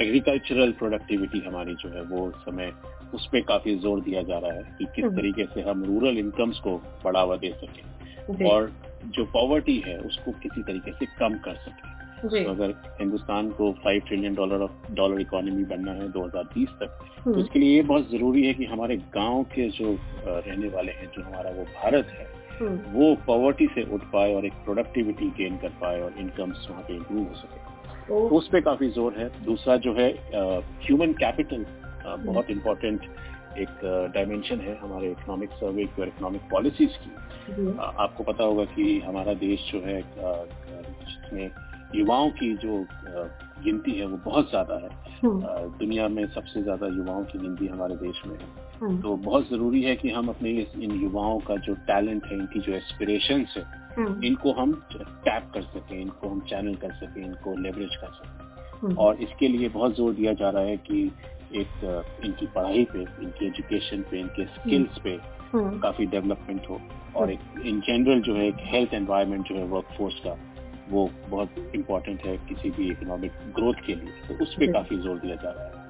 एग्रीकल्चरल 0.00 0.72
प्रोडक्टिविटी 0.72 1.38
हमारी 1.38 1.74
जो 1.74 1.88
है 1.88 2.02
वो 2.02 2.30
समय 2.30 2.72
उस 3.14 3.26
पर 3.26 3.40
काफ़ी 3.40 3.76
ज़ोर 3.78 4.00
दिया 4.00 4.22
जा 4.22 4.38
रहा 4.38 4.52
है 4.52 4.76
कि 4.78 4.84
किस 4.84 5.04
हम्म। 5.04 5.16
तरीके 5.16 5.44
से 5.44 5.62
हम 5.62 5.84
रूरल 5.84 6.18
इनकम्स 6.18 6.58
को 6.58 6.76
बढ़ावा 7.04 7.36
दे 7.36 7.50
सकें 7.64 8.46
और 8.46 8.72
जो 9.06 9.24
पॉवर्टी 9.24 9.82
है 9.86 9.98
उसको 9.98 10.32
किसी 10.32 10.62
तरीके 10.62 10.92
से 10.92 11.06
कम 11.06 11.34
कर 11.34 11.54
सके। 11.54 11.95
तो 12.22 12.50
अगर 12.50 12.70
हिंदुस्तान 13.00 13.50
को 13.50 13.72
five 13.84 14.02
trillion 14.06 14.34
dollar 14.34 14.62
of 14.62 14.92
dollar 14.94 15.20
economy 15.20 15.64
बनना 15.64 15.92
है 15.92 16.12
2030 16.12 16.68
तक 16.80 16.98
तो 17.24 17.30
उसके 17.30 17.58
लिए 17.58 17.74
ये 17.76 17.82
बहुत 17.82 18.10
ज़रूरी 18.10 18.46
है 18.46 18.54
कि 18.54 18.64
हमारे 18.64 18.96
गाँव 18.96 19.42
के 19.44 19.68
जो 19.68 19.98
रहने 20.26 20.68
वाले 20.68 20.92
हैं 20.92 21.10
जो 21.16 21.22
हमारा 21.22 21.50
वो 21.50 21.64
भारत 21.64 22.06
है 22.18 22.26
हम्म। 22.60 22.92
वो 22.92 23.14
पॉवर्टी 23.26 23.66
से 23.66 23.82
उठ 23.94 24.04
पाए 24.12 24.34
और 24.34 24.46
एक 24.46 24.52
प्रोडक्टिविटी 24.64 25.26
गेन 25.38 25.56
कर 25.56 25.68
पाए 25.80 26.00
और 26.00 26.14
इनकम्स 26.18 26.66
वहाँ 26.70 26.82
पे 26.82 26.94
इम्प्रूव 26.94 27.26
हो 27.28 27.34
सके। 27.34 28.08
तो 28.08 28.36
उस 28.38 28.48
पर 28.48 28.60
काफ़ी 28.60 28.88
ज़ोर 28.88 29.14
है। 29.18 29.28
दूसरा 29.44 29.76
जो 29.76 29.92
है 29.94 30.08
ह्यूमन 30.86 31.12
कैपिटल 31.12 31.66
बहुत 32.06 32.50
इम्पोर्टेंट 32.50 33.00
एक 33.58 33.78
डायमेंशन 34.14 34.60
है 34.60 34.78
हमारे 34.78 35.10
इकोनॉमिक 35.10 35.50
सर्वे 35.50 35.84
की 35.84 36.02
और 36.02 36.08
इकोनॉमिक 36.08 36.42
पॉलिसीज़ 36.50 36.98
की। 37.04 37.10
आपको 37.98 38.24
पता 38.24 38.44
होगा 38.44 38.64
कि 38.64 39.00
हमारा 39.00 39.34
देश 39.34 39.70
जो 39.72 39.80
है 39.80 40.00
जिसमें 40.08 41.50
युवाओं 41.94 42.30
की 42.30 42.52
जो 42.56 42.84
गिनती 43.64 43.92
है 43.92 44.06
वो 44.06 44.16
बहुत 44.24 44.50
ज़्यादा 44.50 44.74
है। 44.74 44.88
हम्म। 45.22 45.40
दुनिया 45.78 46.08
में 46.08 46.26
सबसे 46.26 46.62
ज़्यादा 46.62 46.86
युवाओं 46.86 47.24
की 47.24 47.38
गिनती 47.38 47.66
हमारे 47.66 47.94
देश 47.96 48.22
में 48.26 48.36
है। 48.36 48.48
हम्म। 48.80 49.00
तो 49.02 49.16
बहुत 49.16 49.48
ज़रूरी 49.50 49.82
है 49.82 49.94
कि 49.96 50.10
हम 50.10 50.28
अपने 50.28 50.50
इन 50.80 50.90
युवाओं 51.02 51.38
का 51.38 51.56
जो 51.66 51.74
टैलेंट 51.86 52.26
है 52.26 52.34
इनकी 52.34 52.60
जो 52.60 52.72
एस्पिरेशन 52.72 53.46
है 53.56 53.62
हम्म। 53.96 54.24
इनको 54.24 54.52
हम 54.52 54.72
टैप 54.92 55.50
कर 55.54 55.62
सकें 55.62 56.00
इनको 56.00 56.28
हम 56.28 56.40
चैनल 56.40 56.74
कर 56.74 56.92
सकें 56.94 57.24
इनको 57.24 57.56
लेवरेज 57.56 57.96
कर 57.96 58.12
सकें। 58.12 58.94
और 58.96 59.22
इसके 59.22 59.48
लिए 59.48 59.68
बहुत 59.68 59.96
ज़ोर 59.96 60.12
दिया 60.14 60.32
जा 60.32 60.50
रहा 60.50 60.62
है 60.62 60.76
कि 60.76 61.04
एक 61.54 62.20
इनकी 62.24 62.46
पढ़ाई 62.46 62.84
पे 62.84 63.00
इनकी 63.00 63.46
एजुकेशन 63.46 64.02
पे 64.10 64.20
इनके 64.20 64.44
स्किल्स 64.46 64.98
पे 64.98 65.18
काफ़ी 65.54 66.06
डेवलपमेंट 66.06 66.68
हो। 66.70 66.80
और 67.16 67.30
एक 67.32 67.40
इन 67.66 67.80
जनरल 67.80 68.20
जो 68.20 68.34
है 68.34 68.46
एक 68.48 68.56
हेल्थ 68.64 68.94
एनवायरनमेंट 68.94 69.48
जो 69.48 69.54
है 69.54 69.64
वर्कफोर्स 69.66 70.20
का 70.26 70.36
वो 70.90 71.08
बहुत 71.28 71.72
इम्पोर्टेंट 71.74 72.24
है 72.26 72.36
किसी 72.48 72.70
भी 72.70 72.90
इकोनॉमिक 72.90 73.32
ग्रोथ 73.56 73.86
के 73.86 73.94
लिए 73.94 74.28
तो 74.28 74.42
उस 74.44 74.54
पर 74.54 74.72
काफ़ी 74.72 74.96
ज़ोर 74.98 75.18
दिया 75.18 75.36
जा 75.36 75.50
रहा 75.50 75.64
है 75.64 75.84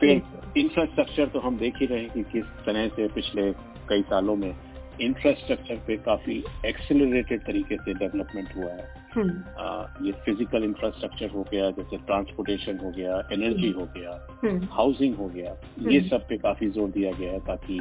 फिर 0.00 0.22
इंफ्रास्ट्रक्चर 0.56 1.28
तो 1.28 1.40
हम 1.40 1.58
देख 1.58 1.80
ही 1.80 1.86
रहे 1.86 2.00
हैं 2.00 2.10
कि 2.10 2.22
किस 2.32 2.44
तरह 2.66 2.88
से 2.88 3.08
पिछले 3.08 3.52
कई 3.88 4.02
सालों 4.02 4.36
में 4.36 4.52
इंफ्रास्ट्रक्चर 5.00 5.76
पे 5.86 5.96
काफ़ी 5.96 6.42
एक्सेलरेटेड 6.66 7.42
तरीके 7.44 7.76
से 7.76 7.94
डेवलपमेंट 7.94 8.56
हुआ 8.56 8.70
है 8.70 8.82
आ, 8.82 9.14
हम्म। 9.14 10.06
ये 10.06 10.12
फ़िज़िकल 10.24 10.64
इंफ्रास्ट्रक्चर 10.64 11.30
हो 11.30 11.42
गया 11.52 11.70
जैसे 11.70 11.96
ट्रांसपोर्टेशन 11.96 12.78
हो 12.78 12.90
गया 12.90 13.18
एनर्जी 13.32 13.70
हो 13.70 13.86
गया 13.96 14.10
हाउसिंग 14.72 15.14
हम्म। 15.14 15.22
हो 15.22 15.28
गया 15.28 15.54
ये 15.80 15.98
हम्म। 15.98 16.08
सब 16.08 16.26
पे 16.28 16.38
काफ़ी 16.38 16.68
ज़ोर 16.70 16.90
दिया 16.90 17.12
गया 17.12 17.32
है 17.32 17.40
ताकि 17.46 17.80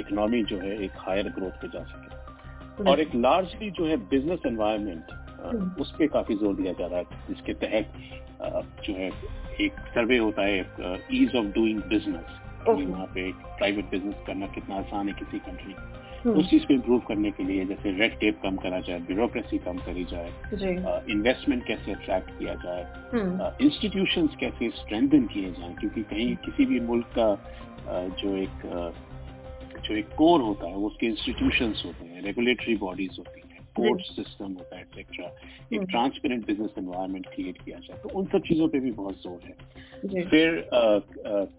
इकोनॉमी 0.00 0.42
जो 0.44 0.58
है 0.58 0.76
एक 0.84 0.92
हायर 0.98 1.28
ग्रोथ 1.28 1.60
पे 1.62 1.68
जा 1.68 1.84
सके 1.84 2.88
और 2.90 3.00
एक 3.00 3.14
लार्जली 3.14 3.70
जो 3.70 3.86
है 3.86 3.96
बिज़नेस 4.08 4.46
एनवायरनमेंट 4.46 5.12
हम्म। 5.12 5.29
उस 5.80 5.92
पर 5.92 6.06
काफ़ी 6.06 6.34
ज़ोर 6.34 6.54
दिया 6.54 6.72
जा 6.72 6.86
रहा 6.86 6.98
है 6.98 7.04
जिसके 7.28 7.52
तहत 7.52 7.92
जो 8.84 8.94
है 8.94 9.10
एक 9.60 9.80
सर्वे 9.94 10.18
होता 10.18 10.42
है 10.42 10.98
ईज 11.12 11.36
ऑफ़ 11.36 11.46
डूइंग 11.46 11.80
बिज़नेस 11.88 12.38
वहाँ 12.68 13.06
पे 13.06 13.30
प्राइवेट 13.32 13.90
बिज़नेस 13.90 14.14
करना 14.26 14.46
कितना 14.46 14.76
आसान 14.76 15.08
है 15.08 15.14
किसी 15.14 15.38
कंट्री 15.38 15.74
हम्म। 16.24 16.38
उस 16.38 16.50
चीज़ 16.50 16.66
को 16.66 16.74
इम्प्रूव 16.74 17.00
करने 17.00 17.30
के 17.30 17.44
लिए 17.44 17.64
जैसे 17.64 17.90
रेड 17.90 18.18
टेप 18.18 18.40
कम 18.42 18.56
करा 18.56 18.80
जाए 18.80 18.98
ब्यूरोक्रेसी 19.00 19.58
कम 19.58 19.78
करी 19.78 20.04
जाए 20.04 20.32
इन्वेस्टमेंट 21.10 21.66
कैसे 21.66 21.92
अट्रैक्ट 21.92 22.30
किया 22.38 22.54
जाए 22.54 23.64
इंस्टीट्यूशन 23.66 24.20
हम्म। 24.20 24.36
कैसे 24.40 24.70
स्ट्रेंथन 24.70 25.26
किए 25.26 25.50
जाए 25.50 25.74
क्योंकि 25.80 26.02
कहीं 26.02 26.34
किसी 26.36 26.66
भी 26.66 26.80
मुल्क 26.80 27.06
का 27.18 27.28
जो 28.22 28.36
एक 28.36 28.66
जो 29.86 29.96
एक 29.96 30.08
कोर 30.08 30.40
होता 30.40 30.68
है 30.68 30.74
वो 30.74 30.86
उसके 30.86 31.06
इंस्टीट्यूशन 31.06 31.74
होते 31.84 32.06
हैं 32.06 32.22
रेगुलेटरी 32.22 32.76
बॉडीज 32.76 33.16
होती 33.18 33.39
हैं। 33.39 33.39
कोर्ट 33.76 34.00
सिस्टम 34.04 34.52
होता 34.52 34.76
है 34.76 34.82
एक्सेट्रा 34.82 35.26
एक 35.72 35.82
ट्रांसपेरेंट 35.90 36.46
बिज़नेस 36.46 36.70
एनवायरनमेंट 36.78 37.26
क्रिएट 37.26 37.62
किया 37.62 37.78
जाए 37.78 37.98
तो 38.02 38.08
उन 38.18 38.24
सब 38.26 38.42
चीज़ों 38.42 38.68
पे 38.68 38.80
भी 38.80 38.90
बहुत 38.92 39.22
ज़ोर 39.22 39.40
है। 39.44 40.24
फिर 40.24 40.68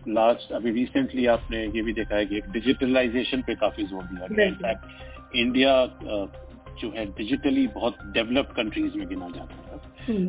लास्ट 0.09 0.51
अभी 0.51 0.71
रिसेंटली 0.71 1.25
आपने 1.25 1.63
ये 1.65 1.81
भी 1.81 1.93
देखा 1.93 2.15
है 2.15 2.25
कि 2.25 2.41
डिजिटलाइजेशन 2.49 3.41
पे 3.41 3.55
काफ़ी 3.55 3.83
ज़ोर 3.83 4.03
दिया 4.03 4.27
गया 4.27 4.45
इनफैक्ट 4.45 5.35
इंडिया 5.35 5.75
जो 6.81 6.89
है 6.89 7.05
डिजिटली 7.13 7.67
बहुत 7.67 7.97
डेवलप्ड 8.13 8.55
कंट्रीज़ 8.55 8.97
में 8.97 9.07
गिना 9.07 9.29
जाता 9.29 9.55
है। 9.55 9.79
हम्म। 10.07 10.27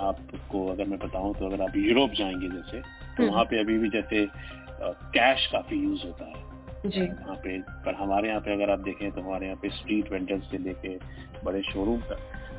आपको 0.00 0.66
अगर 0.66 0.84
मैं 0.84 0.98
बताऊँ 0.98 1.34
तो 1.34 1.46
अगर 1.46 1.62
आप 1.62 1.76
यूरोप 1.76 2.12
जाएँगे 2.18 2.48
जैसे 2.48 2.80
तो 2.80 3.22
हम्म। 3.22 3.30
वहाँ 3.30 3.44
पे 3.44 3.60
अभी 3.60 3.78
भी 3.78 3.88
जैसे 3.90 4.26
कैश 4.82 5.46
काफ़ी 5.52 5.76
यूज़ 5.76 6.06
होता 6.06 6.26
है। 6.26 6.51
वहाँ 6.84 7.36
पे। 7.36 7.58
पर 7.84 7.94
हमारे 7.94 8.28
यहाँ 8.28 8.40
पे 8.40 8.52
अगर 8.52 8.70
आप 8.70 8.78
देखें 8.80 9.10
तो 9.10 9.20
हमारे 9.20 9.46
यहाँ 9.46 9.58
पे 9.62 9.68
स्ट्रीट 9.70 10.12
वेंडर्स 10.12 10.50
से 10.50 10.58
लेके 10.58 10.96
बड़े 11.44 11.62
शोरूम 11.62 12.00
तक 12.02 12.18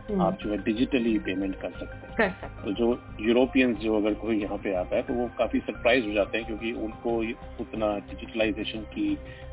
हम्म। 0.09 0.21
आप 0.21 0.37
जो 0.41 0.49
है 0.51 0.57
डिजिटली 0.63 1.17
पेमेंट 1.19 1.55
कर 1.55 1.71
सकते 1.71 2.23
हैं। 2.23 2.31
तो 2.63 2.71
जो 2.73 2.87
यूरोपियंस 3.21 3.77
जो 3.77 3.95
अगर 3.97 4.13
कोई 4.13 4.39
यहाँ 4.41 4.57
पे 4.57 4.73
आता 4.75 4.95
है 4.95 5.01
तो 5.01 5.13
वो 5.13 5.29
काफ़ी 5.37 5.59
सरप्राइज़ 5.59 6.05
हो 6.05 6.13
जाते 6.13 6.37
हैं 6.37 6.47
क्योंकि 6.47 6.71
उनको 6.83 7.17
उतना 7.61 7.97
डिजिटलाइजेशन 8.09 8.81
की 8.93 9.07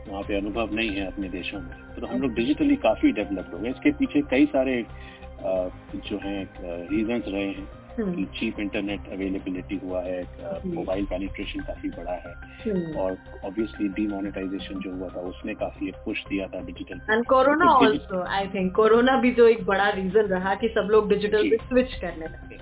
वहाँ 0.09 0.23
पे 0.23 0.37
अनुभव 0.37 0.75
नहीं 0.75 0.91
है 0.91 1.07
अपने 1.07 1.29
देशों 1.29 1.61
में। 1.61 1.71
तो 2.01 2.07
हम 2.07 2.23
लोग 2.23 2.35
डिजिटली 2.35 2.77
काफ़ी 2.85 3.13
डेवलप्ड 3.13 3.55
हो 3.55 3.59
गए 3.59 3.71
इसके 3.71 3.93
पीछे 3.93 4.23
कई 4.31 4.47
सारे 4.47 4.85
जो 5.43 6.19
है 6.19 6.43
रीजंस 6.61 7.25
रहे 7.29 7.47
हैं। 7.47 7.69
कि 7.99 8.25
चीप 8.39 8.61
इंटरनेट 8.61 9.09
अवेलेबिलिटी 9.13 9.81
हुआ 9.85 10.03
है 10.03 10.21
मोबाइल 10.67 11.05
पेनिट्रेशन 11.05 11.61
काफ़ी 11.61 11.89
बड़ा 11.89 12.13
है। 12.25 12.35
और 12.95 13.17
ऑब्वियसली 13.45 13.89
डीमोनेटाइजेशन 13.95 14.81
जो 14.81 14.95
हुआ 14.95 15.09
था 15.09 15.21
उसने 15.29 15.55
काफ़ी 15.55 15.89
एक 15.89 15.97
पुश 16.05 16.25
दिया 16.29 16.47
था 16.47 16.61
digital 16.67 17.01
and 17.11 17.25
corona 17.27 17.71
also 17.77 18.23
I 18.29 18.49
think 18.49 18.75
corona 18.77 19.17
भी 19.21 19.31
जो 19.33 19.47
एक 19.49 19.65
बड़ा 19.67 19.89
रीजन 19.91 20.27
रहा 20.29 20.55
कि 20.55 20.69
सब 20.69 20.89
लोग 20.91 21.09
डिजिटल 21.09 21.49
पे 21.51 21.57
स्विच 21.57 21.95
करने 21.95 22.27
लगे 22.27 22.59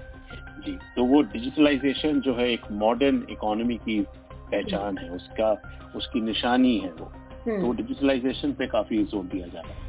जी 0.66 0.78
तो 0.96 1.04
वो 1.04 1.22
डिजिटलाइजेशन 1.32 2.20
जो 2.20 2.34
है 2.34 2.50
एक 2.52 2.70
मॉडर्न 2.78 3.24
इकोनॉमी 3.30 3.76
की 3.78 4.00
पहचान 4.32 4.98
है 4.98 5.08
उसका 5.10 5.52
उसकी 5.96 6.20
निशानी 6.20 6.76
है 6.78 6.90
वो। 6.90 7.12
हम्म। 7.46 7.60
तो 7.62 7.72
डिजिटलाइजेशन 7.72 8.52
पे 8.52 8.66
काफ़ी 8.66 9.02
ज़ोर 9.04 9.24
दिया 9.24 9.46
जा 9.46 9.60
रहा 9.60 9.72
है। 9.72 9.87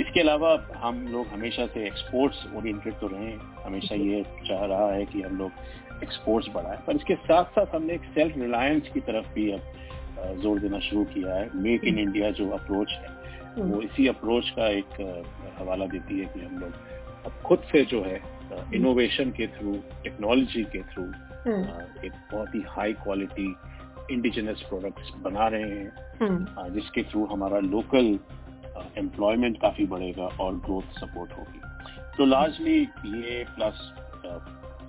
इसके 0.00 0.20
अलावा 0.20 0.50
हम 0.76 1.06
लोग 1.08 1.26
हमेशा 1.26 1.66
से 1.66 1.86
एक्सपोर्ट्स 1.86 2.44
ओरिएंटेड 2.56 2.94
तो 2.94 3.06
रहे 3.06 3.32
हमेशा 3.64 3.94
ये 3.94 4.22
चाह 4.46 4.64
रहा 4.64 4.90
है 4.92 5.04
कि 5.06 5.22
हम 5.22 5.36
लोग 5.38 6.02
एक्सपोर्ट्स 6.02 6.48
बढ़ाएँ। 6.54 6.78
पर 6.86 6.96
इसके 6.96 7.14
साथ 7.22 7.44
साथ 7.54 7.74
हमने 7.74 7.94
एक 7.94 8.04
सेल्फ 8.14 8.36
रिलायंस 8.38 8.88
की 8.94 9.00
तरफ़ 9.00 9.32
भी 9.34 9.50
अब 9.52 10.40
ज़ोर 10.42 10.58
देना 10.58 10.78
शुरू 10.80 11.04
किया 11.04 11.34
है। 11.34 11.50
मेक 11.62 11.84
इन 11.84 11.98
इंडिया 11.98 12.30
जो 12.32 12.48
अप्रोच 12.50 12.90
है 12.92 13.16
वो 13.56 13.64
हम्म। 13.64 13.82
इसी 13.82 14.06
अप्रोच 14.08 14.50
का 14.50 14.68
एक 14.70 15.00
हवाला 15.58 15.86
देती 15.86 16.18
है 16.18 16.26
कि 16.26 16.40
हम 16.40 16.58
लोग 16.58 16.72
अब 17.26 17.40
खुद 17.46 17.62
से 17.72 17.84
जो 17.84 18.02
है 18.02 18.20
इनोवेशन 18.74 19.30
के 19.30 19.46
थ्रू 19.48 19.72
टेक्नोलॉजी 20.04 20.64
के 20.72 20.82
थ्रू 20.92 21.04
हम्म। 21.46 22.04
एक 22.06 22.12
बहुत 22.32 22.54
ही 22.54 22.62
हाई 22.68 22.92
क्वालिटी 23.04 23.54
इंडिजिनस 24.10 24.62
प्रोडक्ट्स 24.68 25.10
बना 25.22 25.48
रहे 25.48 25.70
हैं। 25.70 25.92
हम्म। 26.20 26.68
जिसके 26.74 27.02
थ्रू 27.02 27.24
हमारा 27.26 27.58
लोकल 27.66 28.18
एम्प्लॉयमेंट 28.98 29.60
काफ़ी 29.60 29.86
बढ़ेगा 29.86 30.26
और 30.40 30.54
ग्रोथ 30.60 30.98
सपोर्ट 30.98 31.32
होगी 31.32 31.60
तो 32.16 32.24
लार्जली 32.26 32.80
ये 32.80 33.44
plus 33.50 33.90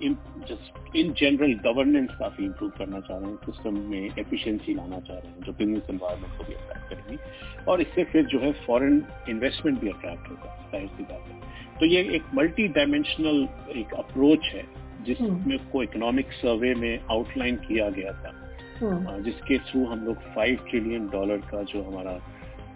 just 0.02 0.96
in 0.96 1.12
general 1.12 1.52
governance 1.64 2.10
काफ़ी 2.18 2.44
इंप्रूव 2.44 2.70
करना 2.70 3.00
चाह 3.00 3.18
रहे 3.18 3.30
हैं 3.30 3.36
सिस्टम 3.46 3.78
में 3.90 4.18
एफिशिएंसी 4.18 4.74
लाना 4.74 5.00
चाह 5.00 5.16
रहे 5.16 5.30
हैं 5.30 5.42
जो 5.42 5.52
बिज़नेस 5.52 5.90
एनवायरमेंट 5.90 6.36
को 6.38 6.44
भी 6.44 6.54
अट्रैक्ट 6.54 6.88
करेगी 6.90 7.64
और 7.68 7.80
इससे 7.80 8.04
फिर 8.04 8.26
जो 8.26 8.40
है 8.40 8.52
फॉरेन 8.66 9.02
इन्वेस्टमेंट 9.28 9.80
भी 9.80 9.90
अट्रैक्ट 9.90 10.28
होगा 10.30 10.56
ज़ाहिर 10.72 10.88
सी 10.88 11.02
बात 11.02 11.28
है 11.28 11.78
तो 11.80 11.86
ये 11.86 12.02
एक 12.16 12.34
मल्टी 12.34 12.68
डायमेंशनल 12.70 13.46
एक 13.76 13.94
अप्रोच 13.94 14.50
है 14.54 14.64
जिसमें 15.04 15.28
हम्म। 15.28 15.56
को 15.72 15.82
इकोनॉमिक 15.82 16.32
सर्वे 16.32 16.74
में 16.74 17.06
आउटलाइन 17.10 17.56
किया 17.58 17.88
गया 17.90 18.12
था 18.14 18.32
हम्म। 18.80 19.22
जिसके 19.22 19.58
थ्रू 19.60 19.84
हम 19.86 20.04
लोग 20.04 20.22
फाइव 20.34 20.64
ट्रिलियन 20.70 21.08
डॉलर 21.08 21.38
का 21.46 21.62
जो 21.62 21.82
हमारा 21.82 22.12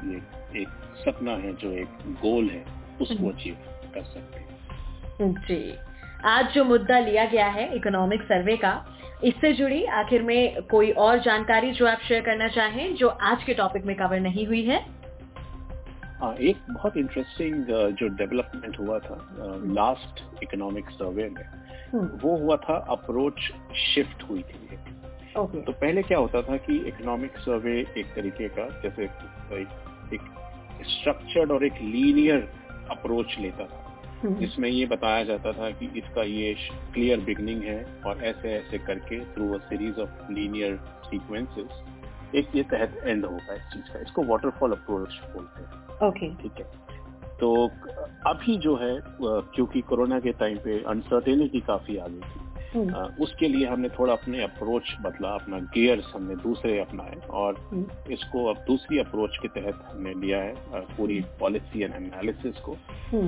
ये 0.04 0.20
एक 0.56 0.68
सपना 0.98 1.32
है 1.36 1.52
जो 1.56 1.72
एक 1.74 2.02
गोल 2.22 2.48
है 2.50 2.64
उसको 3.00 3.28
अचीव 3.28 3.54
हम्म। 3.54 3.90
कर 3.92 4.04
सकते 4.04 4.40
हैं 4.40 5.32
जी 5.40 5.74
आज 6.26 6.52
जो 6.54 6.64
मुद्दा 6.64 6.98
लिया 7.00 7.24
गया 7.26 7.46
है 7.50 7.74
इकोनॉमिक 7.76 8.22
सर्वे 8.22 8.56
का 8.56 8.74
इससे 9.24 9.52
जुड़ी 9.52 9.84
आखिर 9.94 10.22
में 10.22 10.62
कोई 10.70 10.90
और 10.98 11.18
जानकारी 11.20 11.72
जो 11.72 11.86
आप 11.86 12.00
शेयर 12.08 12.22
करना 12.22 12.48
चाहें 12.50 12.94
जो 12.94 13.08
आज 13.08 13.44
के 13.44 13.54
टॉपिक 13.54 13.84
में 13.84 13.94
कवर 13.96 14.20
नहीं 14.20 14.46
हुई 14.46 14.64
है 14.64 14.84
हाँ 16.20 16.34
एक 16.42 16.56
बहुत 16.70 16.96
इंटरेस्टिंग 16.96 17.64
जो 17.94 18.08
डेवलपमेंट 18.16 18.78
हुआ 18.78 18.98
था 18.98 19.18
लास्ट 19.72 20.22
इकोनॉमिक 20.42 20.90
सर्वे 20.90 21.28
में 21.28 21.44
हम्म। 21.92 22.06
वो 22.18 22.36
हुआ 22.38 22.56
था 22.58 22.76
अप्रोच 22.90 23.40
शिफ्ट 23.84 24.22
हुई 24.28 24.42
थी 24.42 24.64
okay. 25.34 25.64
तो 25.66 25.72
पहले 25.74 26.02
क्या 26.02 26.18
होता 26.18 26.42
था 26.42 26.56
कि 26.58 26.76
इकोनॉमिक 26.88 27.38
सर्वे 27.38 27.78
एक 27.98 28.14
तरीके 28.14 28.48
का 28.50 28.68
जैसे 28.80 29.04
एक, 29.04 29.68
एक 30.12 30.20
स्ट्रक्चर्ड 30.88 31.52
और 31.52 31.64
एक 31.64 31.80
लीनियर 31.82 32.48
अप्रोच 32.90 33.36
लेता 33.38 33.64
था 33.64 33.82
हम्म। 34.22 34.34
जिसमें 34.34 34.68
ये 34.68 34.86
बताया 34.86 35.24
जाता 35.24 35.52
था 35.52 35.70
कि 35.70 35.90
इसका 35.98 36.22
ये 36.22 36.54
क्लियर 36.94 37.20
बिगनिंग 37.20 37.62
है 37.62 37.82
और 38.06 38.22
ऐसे 38.24 38.52
ऐसे 38.52 38.78
करके 38.78 39.20
through 39.24 39.52
a 39.54 39.58
series 39.58 40.00
of 40.00 40.32
linear 40.32 40.76
sequences 41.04 41.82
एक 42.34 42.56
ये 42.56 42.62
तहत 42.62 43.00
एंड 43.04 43.24
होगा 43.24 43.54
इस 43.54 43.62
चीज़ 43.72 43.92
का 43.92 44.00
इसको 44.00 44.22
वाटरफॉल 44.22 44.72
अप्रोच 44.72 45.20
बोलते 45.34 45.62
हैं 45.62 46.08
ओके 46.08 46.34
ठीक 46.34 46.58
है 46.58 46.82
तो 47.40 47.50
अभी 48.26 48.56
जो 48.56 48.76
है 48.76 48.92
क्योंकि 49.16 49.80
कोरोना 49.80 50.18
के 50.20 50.32
टाइम 50.32 50.58
पे 50.58 50.82
अनसर्टेनिटी 50.84 51.60
काफ़ी 51.60 51.96
आ 51.96 52.06
गई 52.06 52.20
थी। 52.20 52.53
उसके 52.76 53.48
लिए 53.48 53.66
हमने 53.66 53.88
थोड़ा 53.88 54.12
अपने 54.12 54.42
अप्रोच 54.42 54.94
बदला 55.02 55.28
अपना 55.28 55.58
गियर्स 55.74 56.12
हमने 56.14 56.36
दूसरे 56.36 56.78
अपनाए 56.80 57.16
और 57.30 57.58
हम्म। 57.72 58.12
इसको 58.12 58.44
अब 58.46 58.64
दूसरी 58.66 58.98
अप्रोच 58.98 59.38
के 59.42 59.48
तहत 59.48 59.82
हमने 59.90 60.14
लिया 60.14 60.38
है 60.38 60.80
पूरी 60.96 61.20
पॉलिसी 61.40 61.82
एंड 61.82 61.94
एनालिसिस 61.94 62.60
को 62.60 62.76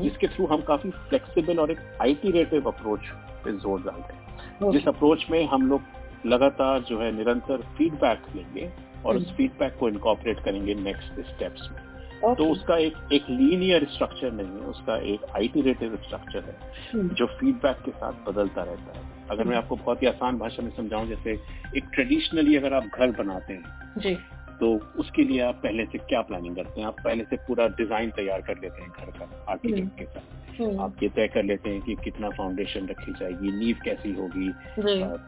जिसके 0.00 0.28
थ्रू 0.28 0.46
हम 0.46 0.62
काफ़ी 0.62 0.90
फ्लेक्सिबल 0.90 1.58
और 1.58 1.70
एक 1.70 1.80
आइटीरेटिव 2.02 2.68
अप्रोच 2.70 3.00
पे 3.44 3.52
ज़ोर 3.52 3.82
डालते 3.82 4.14
हैं। 4.14 4.70
जिस 4.72 4.88
अप्रोच 4.88 5.26
में 5.30 5.46
हम 5.46 5.68
लोग 5.68 6.26
लगातार 6.26 6.80
जो 6.82 7.00
है 7.00 7.10
निरंतर 7.16 7.62
फीडबैक 7.78 8.22
लेंगे 8.36 8.70
और 9.06 9.16
उस 9.16 9.32
फीडबैक 9.36 9.76
को 9.80 9.88
इनकॉपरेट 9.88 10.40
करेंगे 10.44 10.74
नेक्स्ट 10.74 11.20
स्टेप्स 11.26 11.68
में। 11.70 11.95
Okay. 12.24 12.36
तो 12.36 12.44
उसका 12.44 12.76
एक 12.76 12.96
एक 13.12 13.24
लीनियर 13.30 13.86
स्ट्रक्चर 13.92 14.32
नहीं 14.32 14.46
है 14.46 14.66
उसका 14.66 14.96
एक 14.96 15.24
आइटरेटिव 15.36 15.96
स्ट्रक्चर 15.96 16.44
है 16.44 16.56
hmm. 16.94 17.14
जो 17.14 17.26
फीडबैक 17.26 17.82
के 17.84 17.90
साथ 17.90 18.12
बदलता 18.28 18.62
रहता 18.62 18.98
है 18.98 19.04
अगर 19.30 19.44
मैं 19.44 19.54
hmm. 19.54 19.62
आपको 19.62 19.76
बहुत 19.76 20.02
ही 20.02 20.06
आसान 20.06 20.38
भाषा 20.38 20.62
में 20.62 20.70
समझाऊं 20.70 21.08
जैसे 21.08 21.32
एक 21.76 21.84
ट्रेडिशनली 21.92 22.56
अगर 22.56 22.74
आप 22.74 22.84
घर 22.84 23.10
बनाते 23.10 23.52
हैं 23.52 23.92
जी 23.98 24.18
तो 24.60 24.72
उसके 24.98 25.24
लिए 25.24 25.40
आप 25.42 25.60
पहले 25.62 25.84
से 25.86 25.98
क्या 26.00 26.20
प्लानिंग 26.22 26.56
करते 26.56 26.80
हैं 26.80 26.86
आप 26.86 26.96
पहले 27.00 27.24
से 27.24 27.36
पूरा 27.46 27.66
डिज़ाइन 27.76 28.10
तैयार 28.12 28.42
कर 28.42 28.58
लेते 28.58 28.82
हैं 28.82 28.90
घर 28.90 29.10
का 29.18 29.28
आर्किटेक्ट 29.48 29.80
हम्म। 29.80 29.96
के 29.96 30.04
साथ 30.06 30.60
हम्म। 30.60 30.80
आप 30.80 31.02
ये 31.02 31.08
तय 31.10 31.26
कर 31.28 31.42
लेते 31.44 31.70
हैं 31.70 31.80
कि 31.80 31.94
कितना 32.04 32.28
फाउंडेशन 32.30 32.86
रखी 32.86 33.12
जाएगी 33.12 33.52
नींव 33.54 33.76
कैसी 33.84 34.12
होगी 34.12 34.48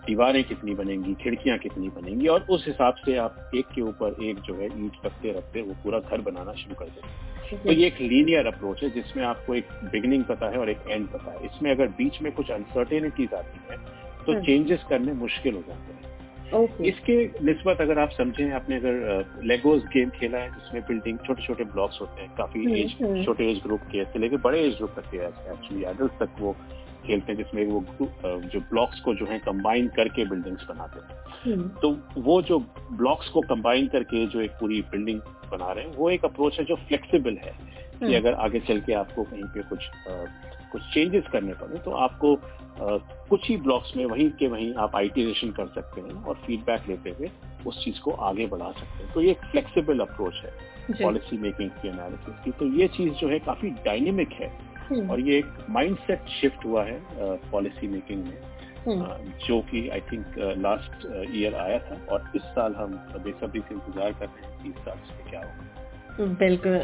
दीवारें 0.06 0.42
कितनी 0.44 0.74
बनेंगी 0.74 1.14
खिड़कियाँ 1.14 1.58
कितनी 1.58 1.88
बनेंगी 1.90 2.28
और 2.28 2.46
उस 2.50 2.64
हिसाब 2.66 3.02
से 3.04 3.16
आप 3.18 3.50
एक 3.54 3.66
के 3.74 3.82
ऊपर 3.84 4.22
एक 4.24 4.40
जो 4.42 4.54
है 4.54 4.66
ईट 4.86 5.06
रखते 5.06 5.32
रखते 5.32 5.62
वो 5.62 5.74
पूरा 5.82 5.98
घर 6.00 6.20
बनाना 6.22 6.52
शुरू 6.54 6.74
कर 6.74 6.86
देते 6.86 7.08
हैं 7.08 7.36
तो 7.56 7.72
ये 7.72 7.86
एक 7.86 8.00
लीनियर 8.02 8.46
अप्रोच 8.46 8.82
है 8.82 8.90
जिसमें 8.90 9.24
आपको 9.24 9.54
एक 9.54 9.68
बिगिनिंग 9.92 10.24
पता 10.24 10.48
है 10.48 10.58
और 10.58 10.70
एक 10.70 10.88
एंड 10.88 11.06
पता 11.08 11.32
है 11.32 11.46
इसमें 11.46 11.70
अगर 11.70 11.88
बीच 11.98 12.20
में 12.22 12.32
कुछ 12.32 12.50
अनसर्टेनिटीज 12.52 13.34
आती 13.34 13.60
है 13.70 13.76
तो 14.26 14.34
चेंजेस 14.36 14.78
हम्म। 14.80 14.88
करने 14.88 15.12
मुश्किल 15.18 15.54
हो 15.54 15.62
जाते 15.62 15.92
हैं 15.92 15.97
Okay. 16.50 16.84
इसके 16.84 17.14
निस्बत 17.44 17.80
अगर 17.80 17.98
आप 17.98 18.10
समझें 18.10 18.50
आपने 18.52 18.76
अगर 18.76 19.40
लेगोज 19.44 19.82
गेम 19.86 20.10
खेला 20.10 20.38
है 20.38 20.50
जिसमें 20.50 20.82
बिल्डिंग 20.82 21.18
छोटे 21.18 21.42
छोटे 21.42 21.64
ब्लॉक्स 21.66 22.00
होते 22.00 22.22
हैं 22.22 22.30
काफ़ी 22.36 22.60
एज 22.72 22.94
हम्म, 22.94 23.10
हम्म। 23.10 23.24
छोटे 23.24 23.50
एज 23.50 23.60
ग्रुप 23.62 23.80
के 23.92 24.04
से 24.04 24.18
लेकर 24.18 24.36
बड़े 24.40 24.60
एज 24.60 24.76
ग्रुप 24.76 24.94
तक 24.96 25.10
के 25.10 25.16
एक्चुअली 25.16 25.84
एडल्ट 25.84 26.12
तक 26.20 26.40
वो 26.40 26.52
खेलते 27.06 27.32
हैं 27.32 27.36
जिसमें 27.36 27.64
वो 27.66 27.84
जो 28.46 28.60
ब्लॉक्स 28.62 29.00
को 29.00 29.14
जो 29.14 29.26
है 29.26 29.38
कंबाइन 29.40 29.88
करके 29.96 30.24
बिल्डिंग्स 30.24 30.64
बनाते 30.68 31.00
हैं 31.00 31.18
हम्म। 31.44 31.68
तो 31.80 31.96
वो 32.20 32.40
जो 32.42 32.58
ब्लॉक्स 32.92 33.28
को 33.28 33.40
कंबाइन 33.48 33.86
करके 33.88 34.26
जो 34.26 34.40
एक 34.40 34.50
पूरी 34.60 34.80
बिल्डिंग 34.90 35.20
बना 35.52 35.72
रहे 35.72 35.84
हैं 35.84 35.94
वो 35.96 36.10
एक 36.10 36.24
अप्रोच 36.24 36.58
है 36.58 36.64
जो 36.64 36.76
फ्लेक्सिबल 36.78 37.36
है 37.44 37.52
कि 38.00 38.14
अगर 38.14 38.34
आगे 38.44 38.60
चल 38.60 38.80
के 38.80 38.92
आपको 38.94 39.22
कहीं 39.24 39.44
पे 39.44 39.62
कुछ 39.68 39.88
आ, 40.08 40.24
कुछ 40.72 40.82
चेंजेस 40.94 41.24
करने 41.32 41.52
पड़े 41.54 41.78
तो 41.78 41.90
आपको 41.98 42.34
आ, 42.34 42.96
कुछ 43.28 43.48
ही 43.48 43.56
ब्लॉक्स 43.56 43.92
में 43.96 44.04
वहीं 44.06 44.30
के 44.30 44.48
वहीं 44.48 44.72
आप 44.78 44.96
आइटिरेशन 44.96 45.50
कर 45.52 45.66
सकते 45.74 46.00
हैं 46.00 46.22
और 46.22 46.34
फीडबैक 46.46 46.88
लेते 46.88 47.10
हुए 47.10 47.30
उस 47.66 47.84
चीज़ 47.84 48.00
को 48.00 48.10
आगे 48.26 48.46
बढ़ा 48.46 48.70
सकते 48.70 49.04
हैं। 49.04 49.12
तो 49.14 49.20
ये 49.20 49.30
एक 49.30 49.44
फ्लेक्सिबल 49.50 50.00
अप्रोच 50.00 50.34
है 50.34 50.52
पॉलिसी 51.02 51.38
मेकिंग 51.38 51.70
की 51.72 51.88
एनालिसिस 51.88 52.34
की। 52.44 52.50
तो 52.58 52.66
ये 52.74 52.88
चीज़ 52.88 53.12
जो 53.14 53.28
है 53.28 53.38
काफ़ी 53.46 53.70
डायनेमिक 53.84 54.32
है 54.32 54.48
हम्म। 54.90 55.10
और 55.10 55.20
ये 55.20 55.38
एक 55.38 55.66
माइंडसेट 55.70 56.28
शिफ्ट 56.40 56.64
हुआ 56.64 56.84
है 56.84 57.00
पॉलिसी 57.50 57.88
मेकिंग 57.88 58.24
में 58.24 58.38
हम्म। 58.86 59.32
जो 59.46 59.60
कि 59.70 59.88
आई 59.88 60.00
थिंक 60.12 60.38
लास्ट 60.58 61.06
ईयर 61.34 61.54
आया 61.56 61.78
था 61.80 62.00
और 62.12 62.30
इस 62.36 62.42
साल 62.54 62.74
हम 62.74 62.92
बेसब्री 63.24 63.60
से 63.60 63.74
इंतज़ार 63.74 64.12
कर 64.12 64.26
रहे 64.26 64.46
हैं 64.46 64.62
कि 64.62 64.68
इस 64.68 64.84
साल 64.84 64.98
से 65.08 65.30
क्या 65.30 65.40
होगा। 65.40 65.67
बिल्कुल। 66.20 66.78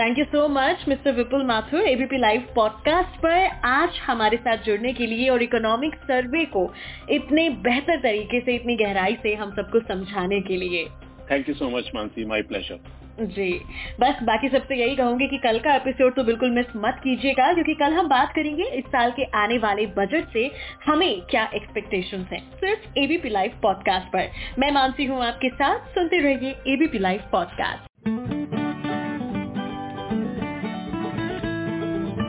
Thank 0.00 0.18
you 0.18 0.24
so 0.24 0.48
much 0.48 0.84
mister 0.88 1.12
Vipul 1.12 1.44
Mathur 1.46 1.80
ABP 1.80 2.18
live 2.18 2.46
podcast 2.54 3.20
पर 3.20 3.46
आज 3.64 3.98
हमारे 4.02 4.36
साथ 4.36 4.56
जुड़ने 4.56 4.92
के 4.92 5.06
लिए 5.06 5.28
और 5.28 5.42
इकोनॉमिक 5.42 5.94
सर्वे 5.94 6.44
को 6.44 6.72
इतने 7.10 7.50
बेहतर 7.50 8.00
तरीके 8.00 8.40
से 8.40 8.54
इतनी 8.54 8.76
गहराई 8.76 9.16
से 9.22 9.34
हम 9.34 9.50
सबको 9.50 9.80
समझाने 9.80 10.40
के 10.40 10.56
लिए। 10.56 10.84
Thank 11.30 11.48
you 11.48 11.54
so 11.54 11.68
much 11.70 11.90
Mansi 11.94 12.24
my 12.24 12.42
pleasure 12.42 12.80
ji. 13.20 13.52
बस 14.00 14.22
बाकी 14.22 14.48
सबसे 14.48 14.76
यही 14.76 14.96
कहूँगी 14.96 15.26
कि 15.28 15.36
कल 15.36 15.58
का 15.58 15.74
एपिसोड 15.74 16.14
तो 16.14 16.24
बिल्कुल 16.24 16.50
मिस 16.50 16.66
मत 16.76 17.00
कीजिएगा 17.04 17.52
क्योंकि 17.52 17.74
कल 17.74 17.92
हम 17.92 18.08
बात 18.08 18.32
करेंगे 18.34 18.64
इस 18.64 18.84
साल 18.84 19.10
के 19.10 19.24
आने 19.34 19.58
वाले 19.58 19.86
बजट 19.86 20.32
से 20.32 20.50
हमें 20.86 21.20
क्या 21.20 21.50
एक्सपेक्टेशंस 21.54 22.26
हैं। 22.32 22.40
सिर्फ़ 22.56 22.98
एबीपी 22.98 23.28
लाइव 23.28 23.60
पॉडकास्ट 23.62 24.06
पर। 24.06 24.30
मैं 24.58 24.70
मानसी 24.70 25.04
हूँ 25.04 25.22
आपके 25.24 25.48
साथ 25.48 25.94
सुनते 25.94 26.18
रहिए 26.18 26.56
ABP 26.66 26.98
live 26.98 27.20
podcast 27.32 28.39